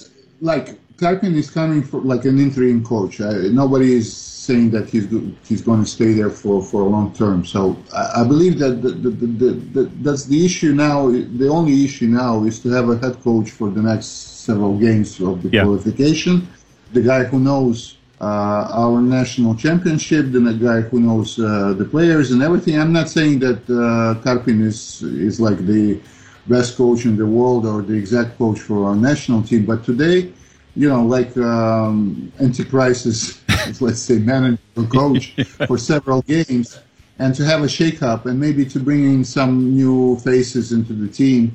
[0.41, 3.21] like, Karpin is coming for like an interim coach.
[3.21, 6.87] Uh, nobody is saying that he's go- he's going to stay there for, for a
[6.87, 7.45] long term.
[7.45, 11.11] So I, I believe that the, the, the, the, the, that's the issue now.
[11.11, 14.07] The only issue now is to have a head coach for the next
[14.47, 15.65] several games of the Yeah.
[15.65, 16.49] qualification.
[16.95, 21.85] The guy who knows uh, our national championship, then a guy who knows uh, the
[21.85, 22.79] players and everything.
[22.79, 26.01] I'm not saying that uh, Karpin is is like the
[26.49, 29.67] best coach in the world or the exact coach for our national team.
[29.67, 30.33] But today,
[30.75, 33.41] you know, like um, anti-crisis,
[33.81, 35.35] let's say, manager or coach
[35.67, 36.81] for several games,
[37.19, 41.09] and to have a shake-up and maybe to bring in some new faces into the
[41.09, 41.53] team,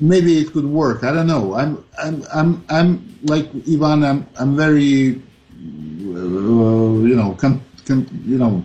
[0.00, 1.04] maybe it could work.
[1.04, 1.54] I don't know.
[1.54, 4.04] I'm, I'm, I'm, I'm like Ivan.
[4.04, 5.22] I'm, I'm very,
[5.66, 8.62] you know, con, con, you know,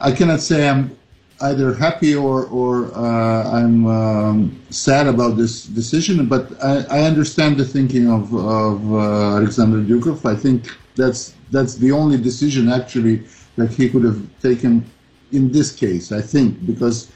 [0.00, 0.96] I cannot say I'm
[1.40, 6.26] either happy or or uh, I'm um, sad about this decision.
[6.26, 10.24] But I, I understand the thinking of of uh, Alexander Dyukov.
[10.24, 13.22] I think that's that's the only decision actually
[13.56, 14.84] that he could have taken
[15.32, 16.12] in this case.
[16.12, 17.10] I think because.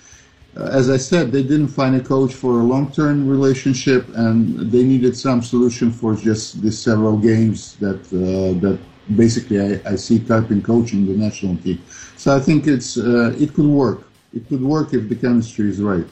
[0.58, 5.16] As I said, they didn't find a coach for a long-term relationship, and they needed
[5.16, 8.78] some solution for just these several games that uh, that
[9.14, 11.80] basically I, I see Karpin coaching the national team.
[12.16, 14.10] So I think it's uh, it could work.
[14.34, 16.06] It could work if the chemistry is right.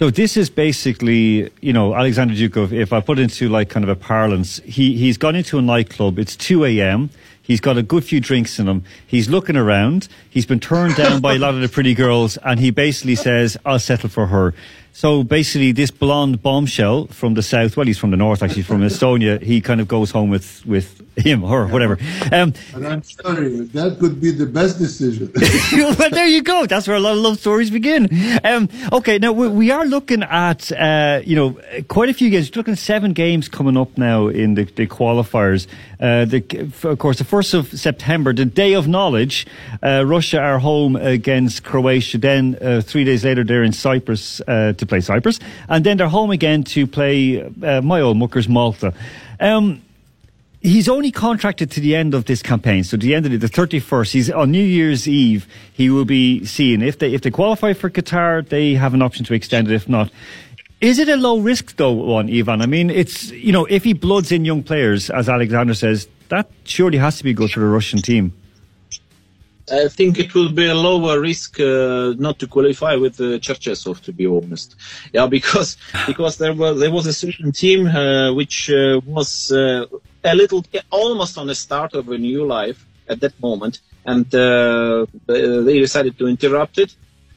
[0.00, 2.72] So this is basically, you know, Alexander Zhukov.
[2.72, 6.18] If I put into like kind of a parlance, he he's gone into a nightclub.
[6.18, 7.10] It's two a.m.
[7.42, 8.84] He's got a good few drinks in him.
[9.06, 10.08] He's looking around.
[10.28, 13.56] He's been turned down by a lot of the pretty girls, and he basically says,
[13.64, 14.54] "I'll settle for her."
[14.92, 18.82] So basically, this blonde bombshell from the south, well, he's from the north, actually, from
[18.82, 19.40] Estonia.
[19.40, 21.98] He kind of goes home with with him, her, whatever.
[22.32, 25.32] Um, But I'm sorry, that could be the best decision.
[25.72, 26.66] well, there you go.
[26.66, 28.08] That's where a lot of love stories begin.
[28.44, 32.50] Um, okay, now we, we are looking at uh, you know quite a few games.
[32.50, 35.66] We're looking at seven games coming up now in the, the qualifiers.
[36.00, 36.42] Uh, the,
[36.84, 39.46] of course, the first of September, the day of knowledge.
[39.82, 42.16] Uh, Russia are home against Croatia.
[42.18, 45.38] Then uh, three days later, they're in Cyprus uh, to play Cyprus,
[45.68, 48.94] and then they're home again to play uh, my old muckers Malta.
[49.38, 49.82] Um,
[50.62, 53.48] He's only contracted to the end of this campaign, so the end of the, the
[53.48, 54.12] 31st.
[54.12, 55.46] He's on New Year's Eve.
[55.72, 56.82] He will be seen.
[56.82, 59.74] If they if they qualify for Qatar, they have an option to extend it.
[59.74, 60.10] If not,
[60.80, 62.62] is it a low risk though one, Ivan?
[62.62, 66.50] I mean, it's you know if he bloods in young players, as Alexander says, that
[66.64, 68.32] surely has to be good for the Russian team.
[69.72, 74.00] I think it will be a lower risk uh, not to qualify with uh, Cherchesov,
[74.00, 74.74] to be honest.
[75.12, 75.76] Yeah, because
[76.06, 79.86] because there was there was a certain team uh, which uh, was uh,
[80.24, 85.06] a little almost on the start of a new life at that moment, and uh,
[85.26, 86.94] they decided to interrupt it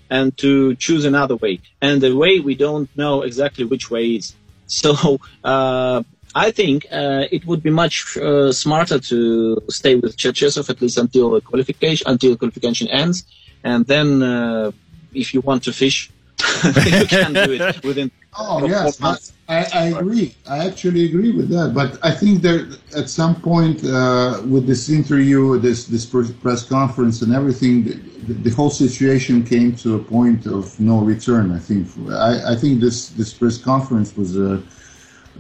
[0.10, 1.60] and to choose another way.
[1.82, 4.36] And the way we don't know exactly which way is.
[4.68, 6.04] So uh,
[6.36, 10.98] I think uh, it would be much uh, smarter to stay with Cherchesov at least
[10.98, 13.26] until the qualification until qualification ends,
[13.64, 14.72] and then uh,
[15.14, 16.10] if you want to fish,
[16.64, 18.12] you can do it within.
[18.38, 19.18] Oh yes, I.
[19.50, 20.36] I, agree.
[20.48, 21.74] I actually agree with that.
[21.74, 27.22] But I think there, at some point, uh, with this interview, this this press conference,
[27.22, 27.84] and everything,
[28.28, 31.52] the, the whole situation came to a point of no return.
[31.52, 31.88] I think.
[32.10, 34.62] I, I think this this press conference was uh,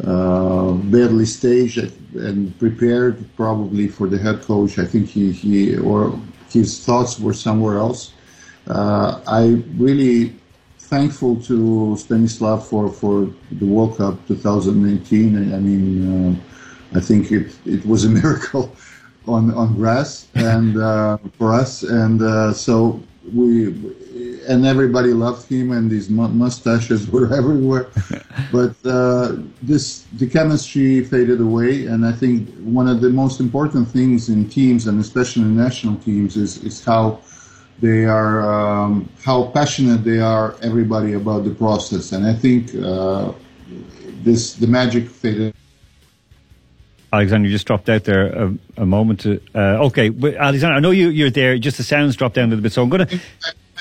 [0.03, 4.77] uh, badly staged and prepared, probably for the head coach.
[4.77, 6.19] I think he he or
[6.49, 8.13] his thoughts were somewhere else.
[8.67, 10.35] Uh, I really
[10.93, 15.51] thankful to Stanislav for, for the World Cup 2018.
[15.51, 18.75] I mean, uh, I think it, it was a miracle
[19.27, 21.81] on, on grass and uh, for us.
[21.81, 23.01] And uh, so
[23.33, 23.73] we,
[24.47, 27.87] and everybody loved him, and his mustaches were everywhere.
[28.51, 33.87] but uh, this, the chemistry faded away, and I think one of the most important
[33.87, 37.19] things in teams, and especially in national teams, is, is how
[37.83, 43.31] they are um, how passionate they are everybody about the process and i think uh,
[44.23, 45.53] this the magic faded
[47.11, 49.19] Alexander, you just dropped out there a, a moment.
[49.19, 51.59] To, uh, okay, Alexander, I know you, you're there.
[51.59, 53.19] Just the sounds dropped down a little bit, so I'm going to.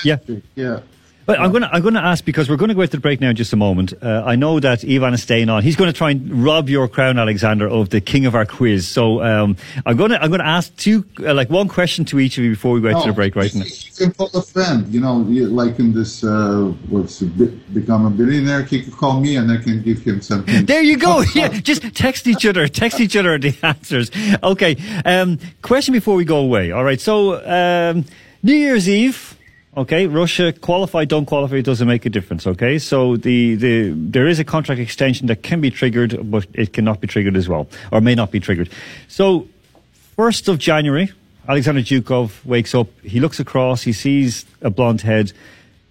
[0.03, 0.17] Yeah.
[0.53, 0.81] yeah
[1.25, 2.97] But I'm going to I'm going to ask because we're going to go out to
[2.97, 3.93] the break now in just a moment.
[4.01, 5.63] Uh, I know that Ivan is staying on.
[5.63, 8.87] He's going to try and rob your crown, Alexander, of the king of our quiz.
[8.87, 9.55] So um,
[9.85, 12.43] I'm going to I'm going to ask two uh, like one question to each of
[12.43, 13.63] you before we go out to the break right now.
[13.63, 18.09] you can call a friend you know like in this uh, what's it, become a
[18.09, 21.23] billionaire he can call me and i can give him something There you go.
[21.35, 22.67] Yeah, just text each other.
[22.67, 24.11] Text each other the answers.
[24.43, 24.75] Okay.
[25.05, 26.71] Um, question before we go away.
[26.71, 26.99] All right.
[26.99, 28.05] So um,
[28.43, 29.32] New Year's Eve.
[29.75, 32.45] Okay, Russia qualify, don't qualify, doesn't make a difference.
[32.45, 36.73] Okay, so the, the there is a contract extension that can be triggered, but it
[36.73, 38.69] cannot be triggered as well, or may not be triggered.
[39.07, 39.47] So,
[40.15, 41.11] first of January,
[41.49, 42.87] Alexander Zhukov wakes up.
[43.01, 43.81] He looks across.
[43.81, 45.33] He sees a blonde head.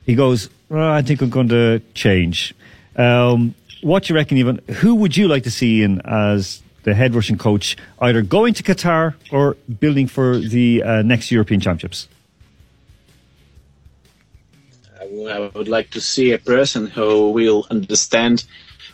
[0.07, 2.55] He goes, "Oh, "I think I'm going to change."
[2.95, 4.61] Um, what do you reckon, Ivan?
[4.77, 8.63] Who would you like to see in as the head Russian coach, either going to
[8.63, 12.07] Qatar or building for the uh, next European Championships?
[15.29, 18.45] I would like to see a person who will understand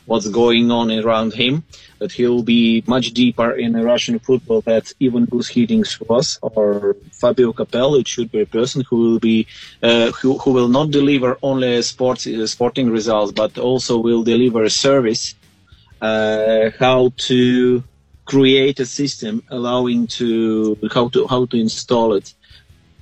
[0.07, 1.65] what's going on around him,
[1.99, 7.53] that he'll be much deeper in Russian football than even Gus Hiddink was, or Fabio
[7.53, 8.01] Capello.
[8.01, 9.47] It should be a person who will be,
[9.83, 14.71] uh, who, who will not deliver only sports, sporting results, but also will deliver a
[14.71, 15.35] service,
[16.01, 17.85] uh, how to
[18.25, 22.33] create a system allowing to, how to, how to install it,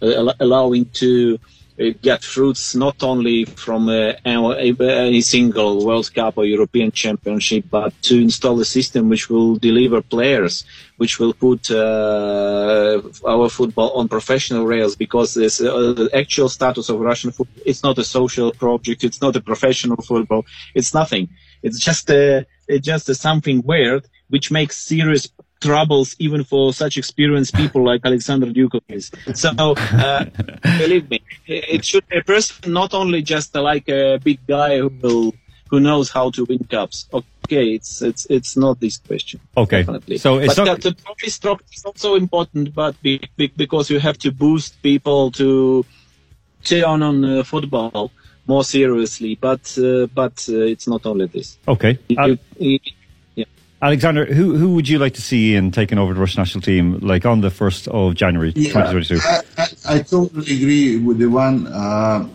[0.02, 1.38] uh, allowing to
[1.76, 7.92] get fruits not only from uh, any any single World Cup or European Championship, but
[8.02, 10.64] to install a system which will deliver players,
[10.96, 14.96] which will put uh, our football on professional rails.
[14.96, 19.20] Because this, uh, the actual status of Russian football, it's not a social project, it's
[19.20, 21.28] not a professional football, it's nothing.
[21.62, 25.28] It's just a, it's just a something weird which makes serious
[25.60, 29.10] troubles even for such experienced people like Alexander Dukovis.
[29.36, 30.24] So uh,
[30.78, 34.88] believe me, it should be a person not only just like a big guy who
[35.02, 35.34] will
[35.70, 37.08] who knows how to win cups.
[37.12, 39.40] Okay, it's it's it's not this question.
[39.56, 40.18] Okay, Definitely.
[40.18, 43.98] so it's but not- the, trophy structure is also important, but be, be, because you
[43.98, 45.84] have to boost people to
[46.64, 48.10] turn on uh, football
[48.46, 49.34] more seriously.
[49.40, 51.58] But uh, but uh, it's not only this.
[51.66, 51.98] Okay.
[52.08, 52.78] You- Al- you-.
[53.82, 56.98] Alexander, who who would you like to see in taking over the Russian national team,
[57.00, 59.20] like on the first of January, 2022?
[59.22, 61.66] I, I, I totally agree with the one.
[61.66, 62.28] Uh,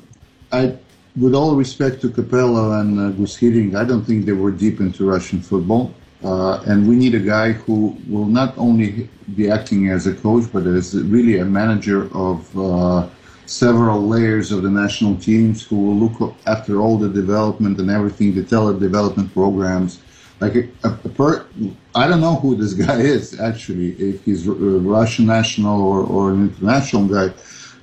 [0.52, 0.78] I,
[1.20, 4.80] with all respect to Capello and uh, Gus Hiddink, I don't think they were deep
[4.80, 5.94] into Russian football.
[6.24, 10.46] Uh, and we need a guy who will not only be acting as a coach,
[10.54, 13.10] but as really a manager of uh,
[13.48, 18.36] several layers of the national teams who will look after all the development and everything,
[18.36, 20.00] the tele development programs.
[20.42, 21.46] Like a, a, per,
[21.94, 26.32] I don't know who this guy is actually, if he's a Russian national or, or
[26.32, 27.32] an international guy,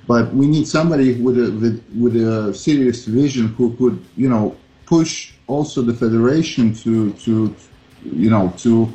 [0.07, 4.57] but we need somebody with a with, with a serious vision who could, you know,
[4.85, 7.55] push also the federation to to,
[8.03, 8.91] you know, to,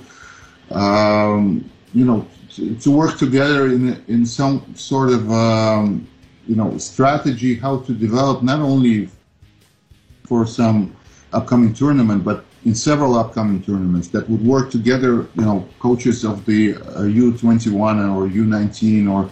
[0.72, 6.06] um, you know, to, to work together in in some sort of, um,
[6.46, 9.08] you know, strategy how to develop not only
[10.24, 10.94] for some
[11.32, 16.44] upcoming tournament, but in several upcoming tournaments that would work together, you know, coaches of
[16.46, 19.30] the uh, U21 or U19 or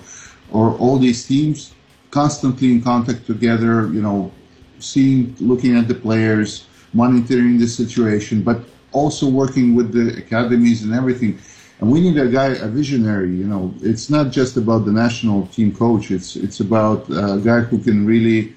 [0.50, 1.72] or all these teams
[2.10, 4.30] constantly in contact together, you know,
[4.78, 8.60] seeing, looking at the players, monitoring the situation, but
[8.92, 11.38] also working with the academies and everything.
[11.80, 13.34] And we need a guy, a visionary.
[13.34, 16.10] You know, it's not just about the national team coach.
[16.10, 18.54] It's it's about a guy who can really,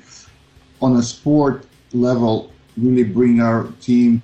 [0.82, 4.22] on a sport level, really bring our team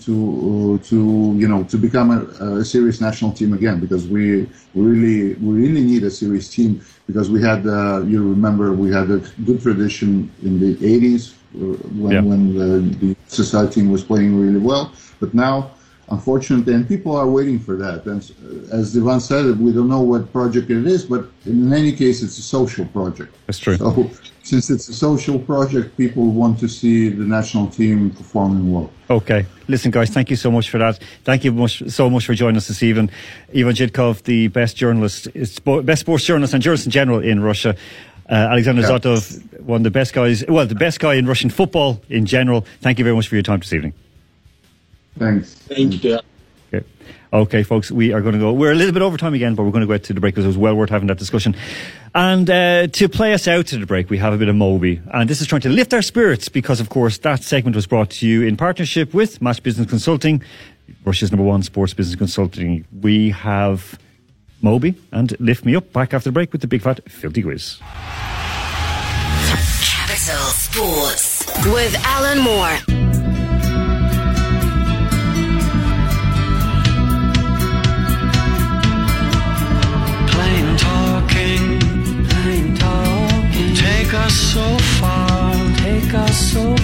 [0.00, 4.46] to uh, to you know to become a, a serious national team again because we
[4.74, 9.10] really we really need a serious team because we had uh, you remember we had
[9.10, 11.58] a good tradition in the 80s uh,
[12.02, 12.20] when Yeah.
[12.20, 12.70] when the,
[13.06, 15.70] the society team was playing really well but now
[16.10, 18.20] unfortunately and people are waiting for that and
[18.72, 22.22] uh, as Ivan said we don't know what project it is but in any case
[22.22, 23.76] it's a social project That's true.
[23.76, 24.10] so
[24.42, 29.46] since it's a social project people want to see the national team performing well Okay.
[29.68, 31.00] Listen, guys, thank you so much for that.
[31.24, 33.08] Thank you much, so much for joining us this evening.
[33.56, 35.28] Ivan Zhidkov, the best journalist,
[35.64, 37.74] best sports journalist and journalist in general in Russia.
[38.28, 38.88] Uh, Alexander Yeah.
[38.98, 42.66] Zotov, one of the best guys, well, the best guy in Russian football in general.
[42.82, 43.94] Thank you very much for your time this evening.
[45.18, 46.18] Thanks Thank you.
[46.72, 46.86] Okay.
[47.32, 48.52] Okay, folks, we are going to go.
[48.52, 50.20] We're a little bit over time again, but we're going to go out to the
[50.20, 51.54] break because it was well worth having that discussion.
[52.14, 55.00] And uh, to play us out to the break, we have a bit of Moby.
[55.12, 58.10] And this is trying to lift our spirits because, of course, that segment was brought
[58.10, 60.42] to you in partnership with Match Business Consulting,
[61.04, 62.84] Russia's number one sports business consulting.
[63.00, 63.98] We have
[64.62, 67.78] Moby and Lift Me Up back after the break with the big fat filthy quiz.
[69.82, 72.97] Capital Sports with Alan Moore.
[84.30, 86.77] So far, take us so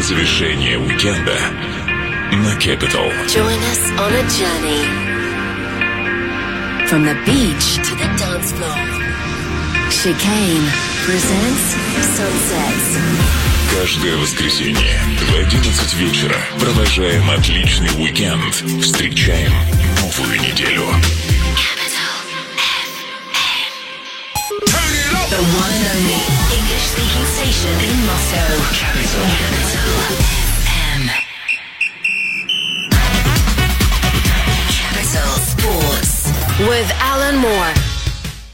[0.00, 1.36] Счастливого завершения уикенда
[2.32, 3.10] на Capital.
[3.26, 4.84] Join us on a journey
[6.86, 8.76] from the beach to the dance floor.
[9.90, 10.68] Chicane
[11.04, 11.76] presents
[12.16, 12.98] Sunsets.
[13.78, 18.54] Каждое воскресенье в 11 вечера провожаем отличный уикенд.
[18.82, 19.52] Встречаем
[20.00, 20.86] новую неделю.
[25.30, 26.39] The one and only
[26.80, 28.48] Speaking station in Moscow.
[28.72, 29.24] Capital.
[30.64, 31.02] FM.
[34.70, 36.30] Capital Sports
[36.68, 37.89] with Alan Moore.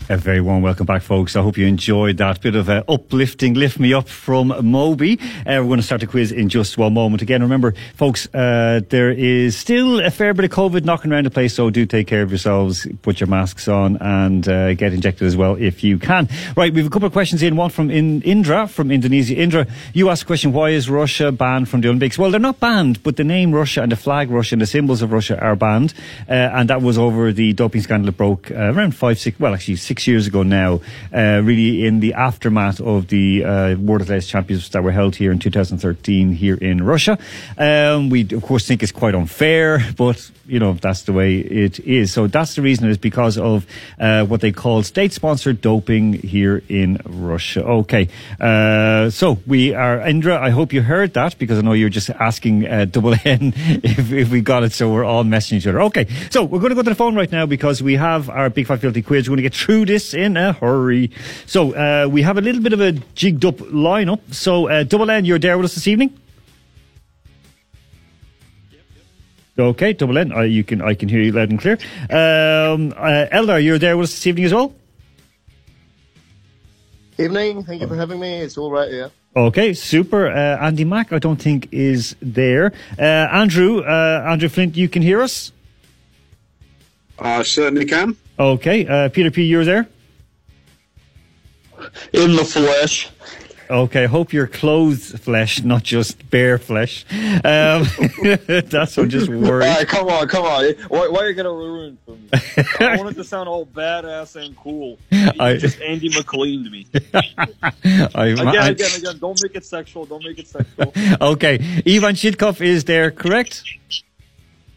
[0.08, 1.34] A very warm welcome back, folks.
[1.34, 5.18] I hope you enjoyed that bit of uh, uplifting, lift me up from Moby.
[5.40, 7.22] Uh, we're going to start the quiz in just one moment.
[7.22, 11.30] Again, remember, folks, uh, there is still a fair bit of COVID knocking around the
[11.30, 15.26] place, so do take care of yourselves, put your masks on, and uh, get injected
[15.26, 16.28] as well if you can.
[16.56, 17.56] Right, we have a couple of questions in.
[17.56, 19.34] One from in- Indra from Indonesia.
[19.34, 22.16] Indra, you asked a question: Why is Russia banned from the Olympics?
[22.16, 25.02] Well, they're not banned, but the name Russia and the flag Russia and the symbols
[25.02, 25.94] of Russia are banned,
[26.28, 29.52] uh, and that was over the doping scandal that broke uh, around five, six, well,
[29.52, 30.80] actually six years ago now.
[31.14, 35.30] Uh, really, in the aftermath of the uh, World Athletics Championships that were held here
[35.30, 37.18] in 2013 here in Russia.
[37.56, 41.78] Um, we of course think it's quite unfair, but you know that's the way it
[41.80, 42.12] is.
[42.12, 43.66] So that's the reason is because of
[43.98, 47.64] uh, what they call state-sponsored doping here in Russia.
[47.64, 48.08] Okay,
[48.40, 50.40] uh, so we are Indra.
[50.40, 54.12] I hope you heard that because I know you're just asking uh, double N if,
[54.12, 54.72] if we got it.
[54.72, 55.82] So we're all messaging each other.
[55.82, 58.50] Okay, so we're going to go to the phone right now because we have our
[58.50, 59.28] Big Five Filthy quiz.
[59.28, 61.10] We're going to get through this in a hurry.
[61.46, 64.20] So uh, we have a little bit of a jigged up lineup.
[64.32, 66.18] So uh, double N, you're there with us this evening.
[69.58, 70.32] Okay, double N.
[70.32, 71.78] Uh, you can I can hear you loud and clear.
[72.10, 74.74] Um, uh, Eldar, you're there with us this evening as well.
[77.18, 77.64] Evening.
[77.64, 78.40] Thank you for having me.
[78.40, 78.90] It's all right.
[78.90, 79.08] Yeah.
[79.34, 80.28] Okay, super.
[80.28, 82.72] Uh, Andy Mack, I don't think is there.
[82.98, 85.52] Uh, Andrew, uh, Andrew Flint, you can hear us.
[87.18, 88.16] I certainly can.
[88.38, 89.86] Okay, uh, Peter P, you're there.
[92.12, 93.10] In the flesh.
[93.68, 97.04] Okay, hope you're clothed flesh, not just bare flesh.
[97.44, 97.84] Um,
[98.46, 99.44] that's what just worried.
[99.66, 100.72] All right, come on, come on.
[100.88, 102.28] Why, why are you gonna ruin for me?
[102.78, 104.98] I want it to sound all badass and cool.
[105.10, 106.86] You I- just Andy McLean to me.
[107.14, 109.18] I- Again, I- again, again.
[109.18, 110.06] Don't make it sexual.
[110.06, 110.92] Don't make it sexual.
[111.20, 111.54] okay,
[111.86, 113.64] Ivan Zhidkov is there, correct?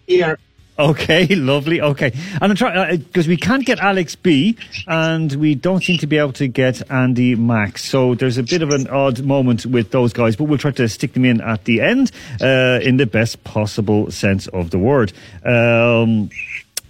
[0.07, 0.35] Yeah.
[0.79, 1.81] Okay, lovely.
[1.81, 2.11] Okay,
[2.41, 4.57] and I'm trying because we can't get Alex B,
[4.87, 7.83] and we don't seem to be able to get Andy Max.
[7.83, 10.87] So there's a bit of an odd moment with those guys, but we'll try to
[10.87, 12.11] stick them in at the end
[12.41, 15.11] uh, in the best possible sense of the word.
[15.43, 16.29] Um,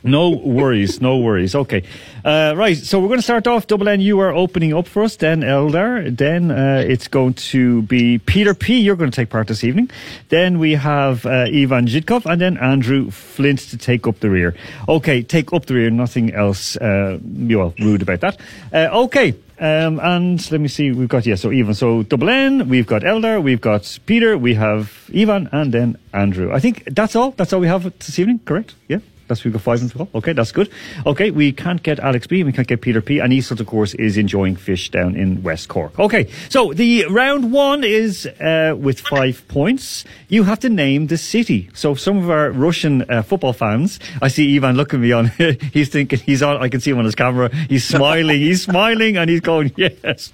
[0.03, 1.55] no worries, no worries.
[1.55, 1.83] Okay,
[2.23, 2.77] uh, right.
[2.77, 3.67] So we're going to start off.
[3.67, 5.15] Double N, you are opening up for us.
[5.15, 6.15] Then Eldar.
[6.15, 8.79] Then uh, it's going to be Peter P.
[8.79, 9.89] You're going to take part this evening.
[10.29, 14.55] Then we have uh, Ivan Zhidkov and then Andrew Flint to take up the rear.
[14.87, 15.89] Okay, take up the rear.
[15.89, 16.77] Nothing else.
[16.77, 18.39] Uh, well, rude about that.
[18.73, 19.35] Uh, okay.
[19.59, 21.73] Um, and let me see, we've got, yeah, so Ivan.
[21.73, 26.53] So double N, we've got Elder, we've got Peter, we have Ivan, and then Andrew.
[26.53, 27.31] I think that's all.
[27.31, 28.75] That's all we have this evening, correct?
[28.87, 28.99] Yeah?
[29.29, 30.07] That's we've got five and four.
[30.15, 30.71] Okay, that's good.
[31.05, 33.93] Okay, we can't get Alex B, we can't get Peter P, and Eastwood, of course,
[33.93, 35.97] is enjoying fish down in West Cork.
[35.99, 40.03] Okay, so the round one is uh, with five points.
[40.29, 41.69] You have to name the city.
[41.75, 45.25] So some of our Russian uh, football fans, I see Ivan looking at me on.
[45.73, 46.57] he's thinking he's on.
[46.57, 47.53] I can see him on his camera.
[47.69, 48.39] He's smiling.
[48.39, 50.33] he's smiling, and he's going yes.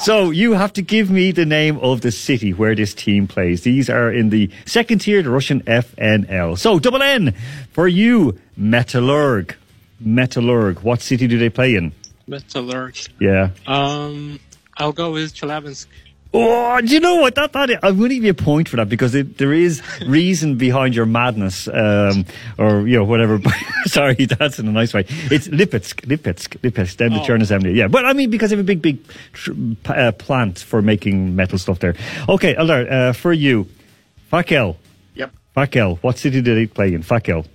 [0.00, 3.62] So you have to give me the name of the city where this team plays.
[3.62, 6.58] These are in the second tier, the Russian FNL.
[6.58, 7.34] So double N
[7.76, 9.54] for you, Metallurg.
[10.02, 10.82] Metallurg.
[10.82, 11.92] What city do they play in?
[12.26, 12.96] Metallurg.
[13.20, 13.50] Yeah.
[13.66, 14.40] Um,
[14.78, 15.86] I'll go with Chelyabinsk.
[16.32, 17.34] Oh, do you know what?
[17.34, 19.82] That, that I'm going to give you a point for that because it, there is
[20.06, 22.24] reason behind your madness, um,
[22.58, 23.40] or you know whatever.
[23.84, 25.04] Sorry, that's in a nice way.
[25.08, 27.24] It's Lipetsk, Lipetsk, Lipetsk, down the Oh.
[27.24, 27.72] Chern Assembly.
[27.74, 28.98] Yeah, but I mean because they have a big, big
[29.34, 31.94] tr- p- uh, plant for making metal stuff there.
[32.28, 33.66] Okay, Eldar, uh, for you,
[34.32, 34.76] Fakel.
[35.14, 35.30] Yep.
[35.56, 35.98] Fakel.
[36.02, 37.02] What city did they play in?
[37.02, 37.46] Fakel.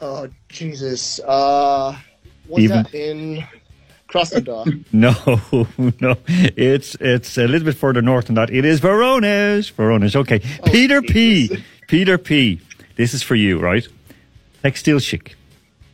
[0.00, 1.20] Oh Jesus.
[1.20, 1.96] Uh,
[2.46, 3.44] what's Even- that in
[4.08, 4.84] Krasnodar?
[4.92, 5.12] No,
[6.00, 8.50] no, it's it's a little bit further north than that.
[8.50, 9.72] It is Voronezh.
[9.72, 10.16] Voronezh.
[10.16, 11.62] Okay, Peter P.
[11.88, 12.60] Peter P.
[12.96, 13.86] This is for you, right?
[14.64, 15.34] Tekstilshchik.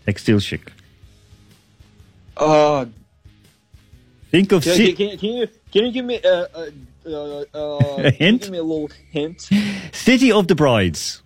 [0.07, 0.73] Textile chic.
[2.37, 2.87] Uh,
[4.31, 6.71] Think of can, ci- can, can you can you give me a, a,
[7.05, 7.45] A
[7.97, 8.43] can you hint?
[8.43, 9.49] give me a little hint.
[9.93, 11.23] City of the Brides.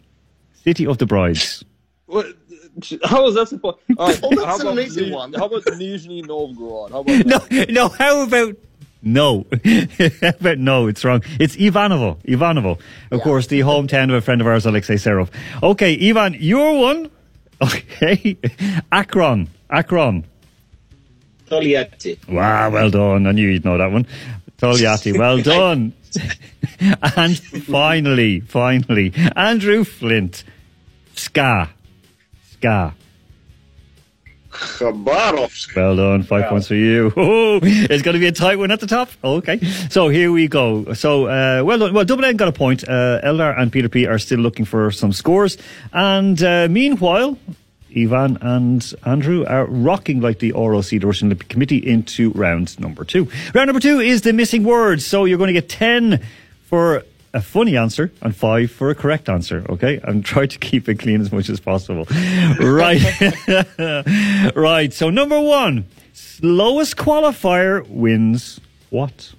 [0.65, 1.65] City of the Brides.
[2.07, 2.27] What?
[3.05, 3.79] How is that supposed?
[3.99, 5.33] All right, Oh, that's how an about amazing Ni- one.
[5.33, 6.93] How about Nizhny Novgorod?
[6.93, 7.71] How about No, that?
[7.71, 7.89] no.
[7.89, 8.57] How about
[9.03, 9.45] No.
[10.41, 11.23] but no, it's wrong.
[11.39, 12.17] It's Ivanovo.
[12.25, 12.79] Ivanovo.
[13.11, 15.31] Of course, the hometown of a friend of ours, Alexei Serov.
[15.63, 17.11] Okay, Ivan, your one.
[17.63, 18.37] Okay.
[18.93, 19.49] Akron.
[19.69, 20.25] Akron.
[21.49, 22.17] Togliatti.
[22.29, 23.27] Wow, well done.
[23.27, 24.07] I knew you'd know that one.
[24.59, 25.93] Togliatti, well done.
[27.17, 30.45] and finally, finally, Andrew Flint.
[31.17, 31.69] SKA.
[32.61, 32.95] SKA.
[34.51, 35.77] Khabarovsk.
[35.77, 36.23] Well done.
[36.25, 37.13] Five points for you.
[37.21, 39.11] Oh, it's going to be a tight one at the top.
[39.23, 39.61] Okay.
[39.91, 40.93] So here we go.
[40.95, 41.95] So, uh, well done.
[41.95, 42.85] Well, Double N got a point.
[42.89, 45.57] Uh, Eldar and Peter P are still looking for some scores.
[45.93, 47.39] And uh, meanwhile,
[47.97, 53.05] Ivan and Andrew are rocking like the ROC, the Russian Olympic Committee, into round number
[53.05, 53.29] two.
[53.55, 55.07] Round number two is the missing words.
[55.07, 56.23] So you're going to get 10
[56.65, 60.01] for a funny answer and five for a correct answer, okay?
[60.03, 62.07] And try to keep it clean as much as possible.
[62.61, 63.01] right.
[64.57, 64.93] right.
[64.93, 68.61] So number one, slowest qualifier wins
[68.91, 69.33] what?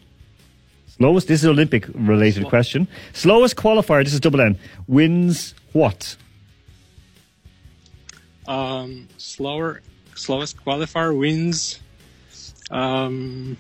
[0.88, 2.88] Slowest, this is an Olympic related question.
[3.14, 6.16] Slowest qualifier, this is double N, wins what?
[8.48, 9.82] Um, slower,
[10.16, 11.80] slowest qualifier wins.
[12.70, 13.58] Um,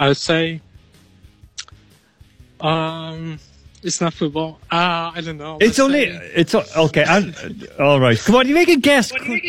[0.00, 0.60] I would say.
[2.60, 3.38] Um,
[3.82, 4.58] it's not football.
[4.70, 5.56] Ah, I don't know.
[5.60, 8.18] It's Let's only, say- it's, o- okay, and, all right.
[8.18, 9.12] Come on, you make a guess.
[9.12, 9.40] Come on.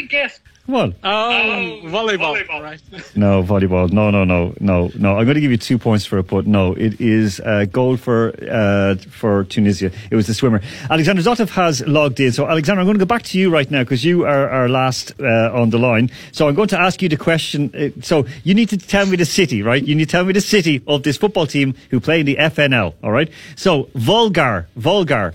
[1.03, 2.34] Oh, volleyball.
[2.61, 2.82] Right.
[3.15, 3.91] No, volleyball.
[3.91, 5.17] No, no, no, no, no.
[5.17, 7.97] I'm going to give you two points for it, but no, it is uh, goal
[7.97, 9.91] for uh, for Tunisia.
[10.11, 10.61] It was the swimmer.
[10.89, 12.32] Alexander Zotov has logged in.
[12.32, 14.70] So, Alexander, I'm going to go back to you right now because you are our
[14.70, 16.11] last uh, on the line.
[16.32, 17.72] So, I'm going to ask you the question.
[17.76, 19.84] Uh, so, you need to tell me the city, right?
[19.84, 22.36] You need to tell me the city of this football team who play in the
[22.36, 22.93] FNL.
[23.03, 23.30] All right.
[23.55, 25.34] So, Volgar, Volgar.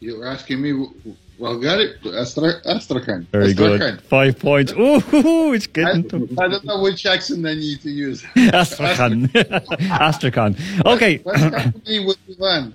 [0.00, 0.94] You're asking me, well,
[1.38, 1.96] got it.
[2.06, 3.26] Astra- Astrakhan.
[3.32, 4.00] Very good.
[4.02, 4.72] Five points.
[4.72, 6.08] Ooh, it's I, getting.
[6.08, 8.24] to- I don't know which accent I need to use.
[8.36, 9.30] Astrakhan.
[9.80, 10.56] Astrakhan.
[10.84, 11.18] Okay.
[11.18, 12.74] What's happening with Ivan?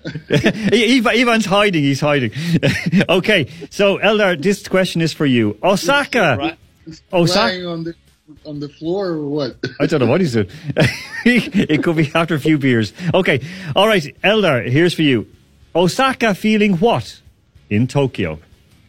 [0.73, 1.83] Ivan, Ivan's hiding.
[1.83, 2.31] He's hiding.
[3.09, 3.47] okay.
[3.69, 5.57] So, Eldar, this question is for you.
[5.63, 6.57] Osaka.
[7.11, 7.67] Osaka.
[7.67, 7.95] On the
[8.45, 9.57] on the floor or what?
[9.79, 10.47] I don't know what he's doing.
[11.25, 12.93] it could be after a few beers.
[13.13, 13.41] Okay.
[13.75, 14.03] All right.
[14.23, 15.27] Eldar, here's for you.
[15.75, 17.19] Osaka feeling what
[17.69, 18.39] in Tokyo?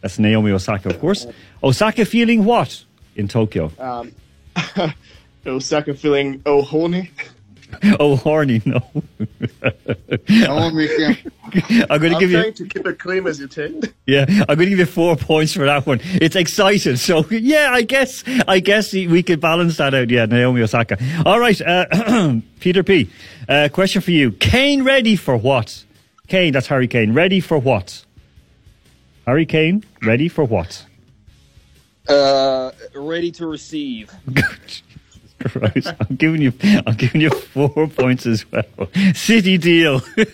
[0.03, 1.27] That's Naomi Osaka, of course.
[1.63, 2.85] Osaka feeling what
[3.17, 3.73] in Tokyo?
[3.79, 4.13] Um,
[5.47, 7.11] Osaka feeling oh horny.
[7.99, 8.83] Oh, horny, no.
[8.93, 9.01] I'm
[10.61, 12.39] going to I'm give you.
[12.39, 13.95] trying to keep it clean as you take.
[14.07, 16.01] Yeah, I'm going to give you four points for that one.
[16.05, 16.97] It's exciting.
[16.97, 20.11] So, yeah, I guess, I guess we could balance that out.
[20.11, 20.99] Yeah, Naomi Osaka.
[21.25, 23.11] All right, uh, Peter P.
[23.49, 24.33] Uh, question for you.
[24.33, 25.85] Kane ready for what?
[26.29, 27.15] Kane, that's Harry Kane.
[27.15, 28.05] Ready for what?
[29.27, 30.85] Harry Kane, ready for what?
[32.09, 34.11] Uh, ready to receive.
[35.57, 35.85] Right.
[36.09, 36.53] I'm giving you,
[36.87, 38.63] I'm giving you four points as well.
[39.13, 40.01] City deal.
[40.21, 40.27] oh,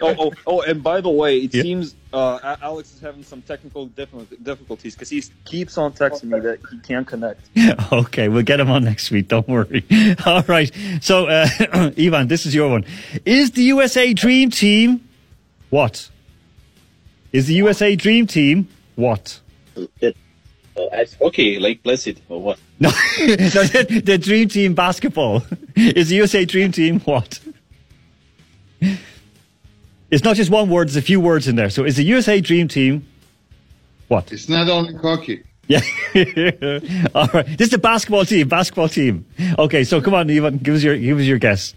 [0.00, 1.62] oh, oh, and by the way, it Yeah.
[1.62, 6.60] seems uh, Alex is having some technical difficulties because he keeps on texting me that
[6.70, 7.40] he can't connect.
[7.92, 9.26] okay, we'll get him on next week.
[9.26, 9.84] Don't worry.
[10.24, 10.70] All right.
[11.00, 11.48] So, uh,
[11.98, 12.84] Ivan, this is your one.
[13.24, 15.08] Is the USA Dream Team
[15.70, 16.08] what?
[17.32, 19.40] Is the USA Dream Team what?
[20.00, 20.16] It,
[20.76, 22.58] uh, okay, like Blessed or what?
[22.80, 25.42] No, no the, the Dream Team basketball.
[25.76, 27.40] Is the USA Dream Team what?
[30.10, 31.68] It's not just one word, there's a few words in there.
[31.68, 33.06] So, is the USA Dream Team
[34.08, 34.32] what?
[34.32, 35.44] It's not only hockey.
[35.68, 35.82] Yeah.
[37.14, 37.46] All right.
[37.46, 38.48] This is the basketball team.
[38.48, 39.24] Basketball team.
[39.56, 39.84] Okay.
[39.84, 40.58] So come on, Ivan.
[40.58, 41.74] Give us your give us your guess.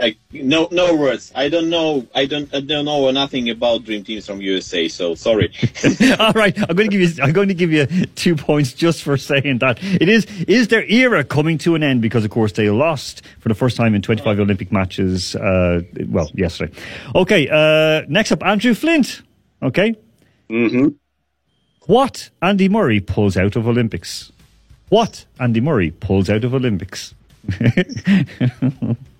[0.00, 1.32] Like, no, no words.
[1.34, 2.06] I don't know.
[2.14, 2.52] I don't.
[2.54, 4.88] I don't know nothing about dream teams from USA.
[4.88, 5.52] So sorry.
[6.18, 6.56] All right.
[6.58, 7.22] I'm going to give you.
[7.22, 9.78] I'm going to give you two points just for saying that.
[9.82, 13.48] It is is their era coming to an end because, of course, they lost for
[13.48, 15.34] the first time in 25 Olympic matches.
[15.36, 16.72] Uh, well, yesterday.
[17.14, 17.48] Okay.
[17.48, 19.22] Uh, next up, Andrew Flint.
[19.62, 19.94] Okay.
[20.50, 20.88] Mm-hmm.
[21.86, 24.30] What Andy Murray pulls out of Olympics?
[24.88, 27.14] What Andy Murray pulls out of Olympics?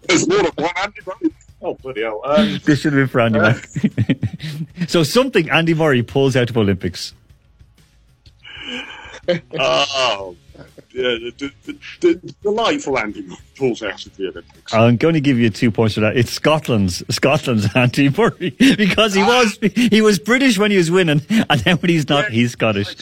[0.08, 1.34] There's more than one Andy Murray.
[1.60, 2.20] Oh, bloody hell.
[2.24, 3.58] Um, This should have been for Andy Murray.
[4.88, 7.14] so something Andy Murray pulls out of Olympics.
[9.60, 10.34] oh,
[10.92, 11.52] yeah, the, the,
[12.00, 14.72] the, the delightful Andy Murray pulls out of the Olympics.
[14.72, 16.16] I'm going to give you two points for that.
[16.16, 21.20] It's Scotland's Scotland's Andy Murray because he was he was British when he was winning,
[21.28, 22.96] and then when he's not, he's Scottish.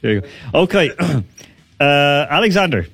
[0.00, 0.28] There you go.
[0.54, 0.90] Okay,
[1.80, 1.84] uh,
[2.30, 2.86] Alexander,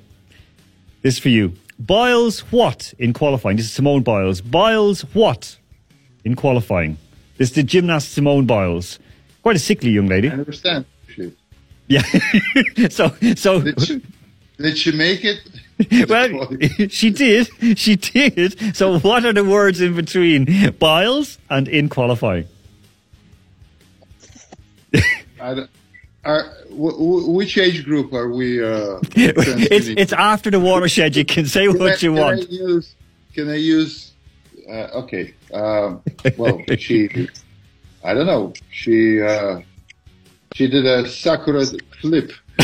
[1.03, 1.53] this is for you.
[1.85, 3.57] Biles what in qualifying?
[3.57, 4.41] This is Simone Biles.
[4.41, 5.57] Biles what
[6.23, 6.97] in qualifying?
[7.37, 8.99] This is the gymnast Simone Biles.
[9.41, 10.29] Quite a sickly young lady.
[10.29, 10.85] I understand.
[11.07, 11.33] Shit.
[11.87, 12.03] Yeah.
[12.89, 14.01] so so Did she,
[14.57, 15.39] did she make it?
[16.09, 16.47] well,
[16.89, 17.49] she did.
[17.77, 18.75] She did.
[18.75, 22.47] So, what are the words in between Biles and in qualifying?
[25.41, 25.69] I don't-
[26.25, 28.63] are, which age group are we?
[28.63, 31.15] Uh, it's it's after the watershed.
[31.15, 32.39] You can say Can I- what you can want.
[32.39, 32.95] I use,
[33.33, 34.11] can I use?
[34.69, 35.33] Uh, okay.
[35.53, 36.01] Um,
[36.37, 37.27] well, she.
[38.03, 38.53] I don't know.
[38.71, 39.21] She.
[39.21, 39.61] Uh,
[40.55, 41.65] she did a sakura
[41.99, 42.31] flip.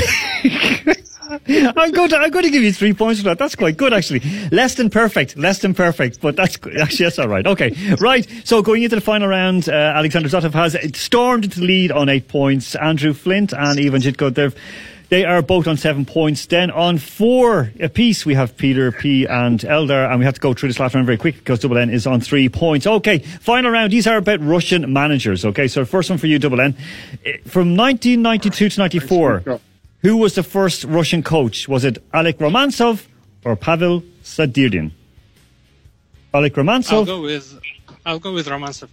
[1.47, 3.37] I'm going to I'm going to give you three points for that.
[3.37, 4.21] That's quite good, actually.
[4.51, 6.77] Less than perfect, less than perfect, but that's good.
[6.79, 7.45] actually that's all right.
[7.45, 8.27] Okay, right.
[8.43, 12.09] So going into the final round, uh, Alexander Zotov has stormed into the lead on
[12.09, 12.75] eight points.
[12.75, 14.55] Andrew Flint and Ivan Jitko, they've
[15.09, 16.45] they are both on seven points.
[16.45, 20.53] Then on four apiece, we have Peter P and Elder, and we have to go
[20.53, 22.85] through this last round very quick because Double N is on three points.
[22.85, 23.91] Okay, final round.
[23.91, 25.45] These are about Russian managers.
[25.45, 26.75] Okay, so first one for you, Double N.
[27.25, 29.59] Eh, From 1992 to 94,
[30.01, 31.67] who was the first Russian coach?
[31.67, 33.05] Was it Alek Romantsev
[33.45, 34.91] or Pavel Sadyrin?
[36.33, 37.59] Alek I'll go with
[38.05, 38.89] I'll go with Romantsev.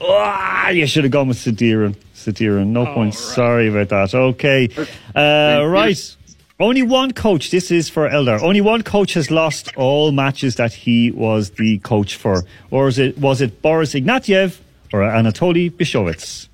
[0.00, 1.96] Ah, you should have gone with Sadyrin.
[2.14, 3.18] Sadyrin, no points.
[3.18, 4.14] Sorry about that.
[4.14, 4.68] Okay.
[5.14, 6.16] Uh, right.
[6.60, 8.38] Only one coach, this is for Elder.
[8.42, 12.42] only one coach has lost all matches that he was the coach for.
[12.72, 14.58] Or is it, was it Boris Ignatiev
[14.92, 16.48] or Anatoly Byshovets?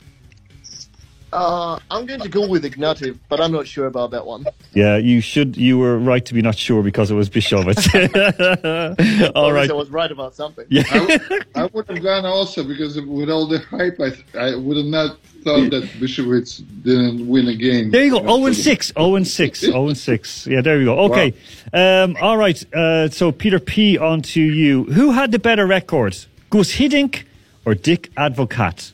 [1.35, 4.47] Uh, I'm going to go with Ignatiev, but I'm not sure about that one.
[4.73, 7.91] Yeah, you should, you were right to be not sure because it was Byshovets.
[9.35, 9.63] all At right.
[9.63, 10.65] least I was right about something.
[10.69, 10.85] Yeah.
[11.57, 15.19] I would have gone also because with all the hype, I, I would have not
[15.43, 17.91] thought that Byshovets didn't win a game.
[17.91, 18.21] There you go.
[18.21, 18.93] 0 and 6.
[18.97, 19.61] 0 and 6.
[19.61, 20.47] 0 and 6.
[20.47, 20.99] Yeah, there you go.
[21.11, 21.35] Okay.
[21.73, 22.65] Um, all right.
[22.73, 24.85] Uh, so, Peter P, on to you.
[24.85, 26.17] Who had the better record?
[26.51, 27.25] Gus Hiddink
[27.65, 28.93] or Dick Advocaat?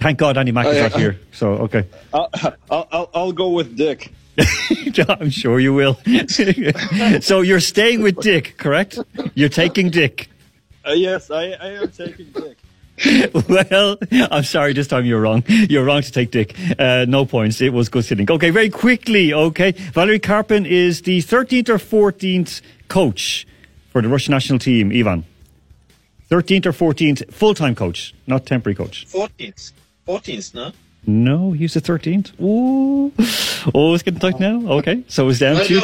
[0.00, 1.18] Thank God Andy Mack is not here.
[1.32, 1.86] So, okay.
[2.14, 2.30] I'll,
[2.70, 4.12] I'll, I'll, I'll go with Dick.
[5.08, 5.98] I'm sure you will.
[7.20, 8.98] so, you're staying with Dick, correct?
[9.34, 10.30] You're taking Dick.
[10.86, 12.58] Uh, yes, I, I am taking Dick.
[13.48, 13.96] well,
[14.30, 15.44] I'm sorry, this time you're wrong.
[15.46, 16.56] You're wrong to take Dick.
[16.78, 17.60] Uh, no points.
[17.60, 18.30] It was good sitting.
[18.30, 19.72] Okay, very quickly, okay.
[19.72, 23.46] Valery Karpin is the 13th or 14th coach
[23.92, 25.24] for the Russian national team, Ivan.
[26.30, 29.06] 13th or 14th full-time coach, not temporary coach.
[29.08, 29.72] 14th.
[30.08, 30.72] 14th, no?
[31.06, 32.40] No, he's the 13th.
[32.40, 33.12] Ooh.
[33.74, 34.60] Oh, it's getting tight now.
[34.78, 35.80] Okay, so it's down to...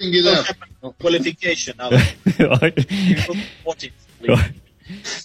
[0.82, 1.76] no Qualification.
[1.78, 1.90] now.
[1.90, 3.92] 14th.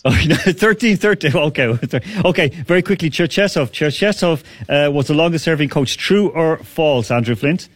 [0.04, 1.36] Oh, no, 13, 13.
[1.36, 1.68] Okay,
[2.26, 2.50] okay.
[2.50, 3.72] Very quickly, Cherchesov.
[3.72, 5.98] Cherchesov uh, was the longest serving coach.
[5.98, 7.70] True or false, Andrew Flint?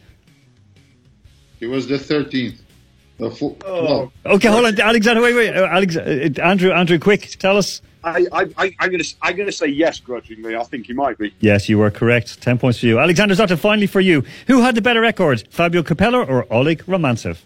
[1.60, 2.58] He was the 13th.
[3.18, 5.22] The fo- well, Okay, hold on, Alexander.
[5.22, 7.82] Wait, wait, uh, Alex, uh, Andrew, Andrew, quick, tell us.
[8.06, 10.56] I, I, I, I'm going to I'm going to say yes grudgingly.
[10.56, 11.34] I think he might be.
[11.40, 12.42] Yes, you were correct.
[12.42, 13.58] Ten points for you, Alexander Zotta.
[13.58, 17.40] Finally, for you, who had the better record, Fabio Capello or Oleg Romantsev?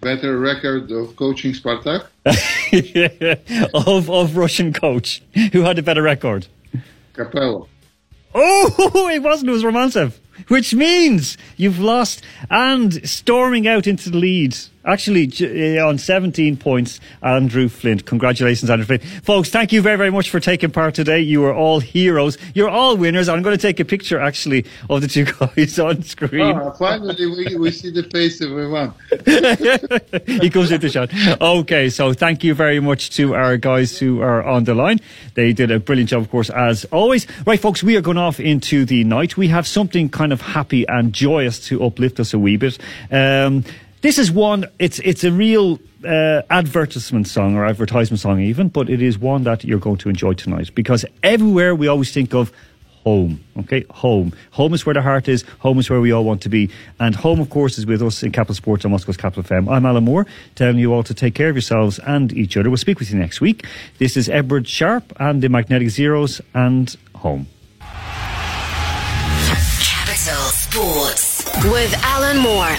[0.00, 2.06] better record of coaching Spartak.
[3.74, 5.22] of of Russian coach,
[5.52, 6.46] who had the better record?
[7.14, 7.68] Capello.
[8.34, 9.50] Oh, it wasn't.
[9.50, 10.14] It was Romantsev,
[10.48, 14.56] which means you've lost and storming out into the lead.
[14.88, 15.30] Actually,
[15.78, 18.06] uh, on 17 points, Andrew Flint.
[18.06, 19.04] Congratulations, Andrew Flint.
[19.22, 21.20] Folks, thank you very, very much for taking part today.
[21.20, 22.38] You are all heroes.
[22.54, 23.28] You're all winners.
[23.28, 25.24] I'm going to take a picture, actually, of the two
[25.56, 26.56] guys on screen.
[26.56, 28.94] Ah, finally, we, we see the face of everyone.
[30.40, 31.10] he comes with the shot.
[31.38, 35.00] Okay, so thank you very much to our guys who are on the line.
[35.34, 37.26] They did a brilliant job, of course, as always.
[37.46, 39.36] Right, folks, we are going off into the night.
[39.36, 42.78] We have something kind of happy and joyous to uplift us a wee bit.
[43.10, 43.64] Um,
[44.00, 48.88] this is one, it's, it's a real uh, advertisement song or advertisement song, even, but
[48.88, 52.52] it is one that you're going to enjoy tonight because everywhere we always think of
[53.04, 53.42] home.
[53.58, 54.32] Okay, home.
[54.52, 55.42] Home is where the heart is.
[55.60, 56.70] Home is where we all want to be.
[57.00, 59.72] And home, of course, is with us in Capital Sports on Moscow's Capital FM.
[59.72, 62.68] I'm Alan Moore, telling you all to take care of yourselves and each other.
[62.68, 63.64] We'll speak with you next week.
[63.98, 67.46] This is Edward Sharpe and the Magnetic Zeros and home.
[69.80, 72.76] Capital Sports with Alan Moore.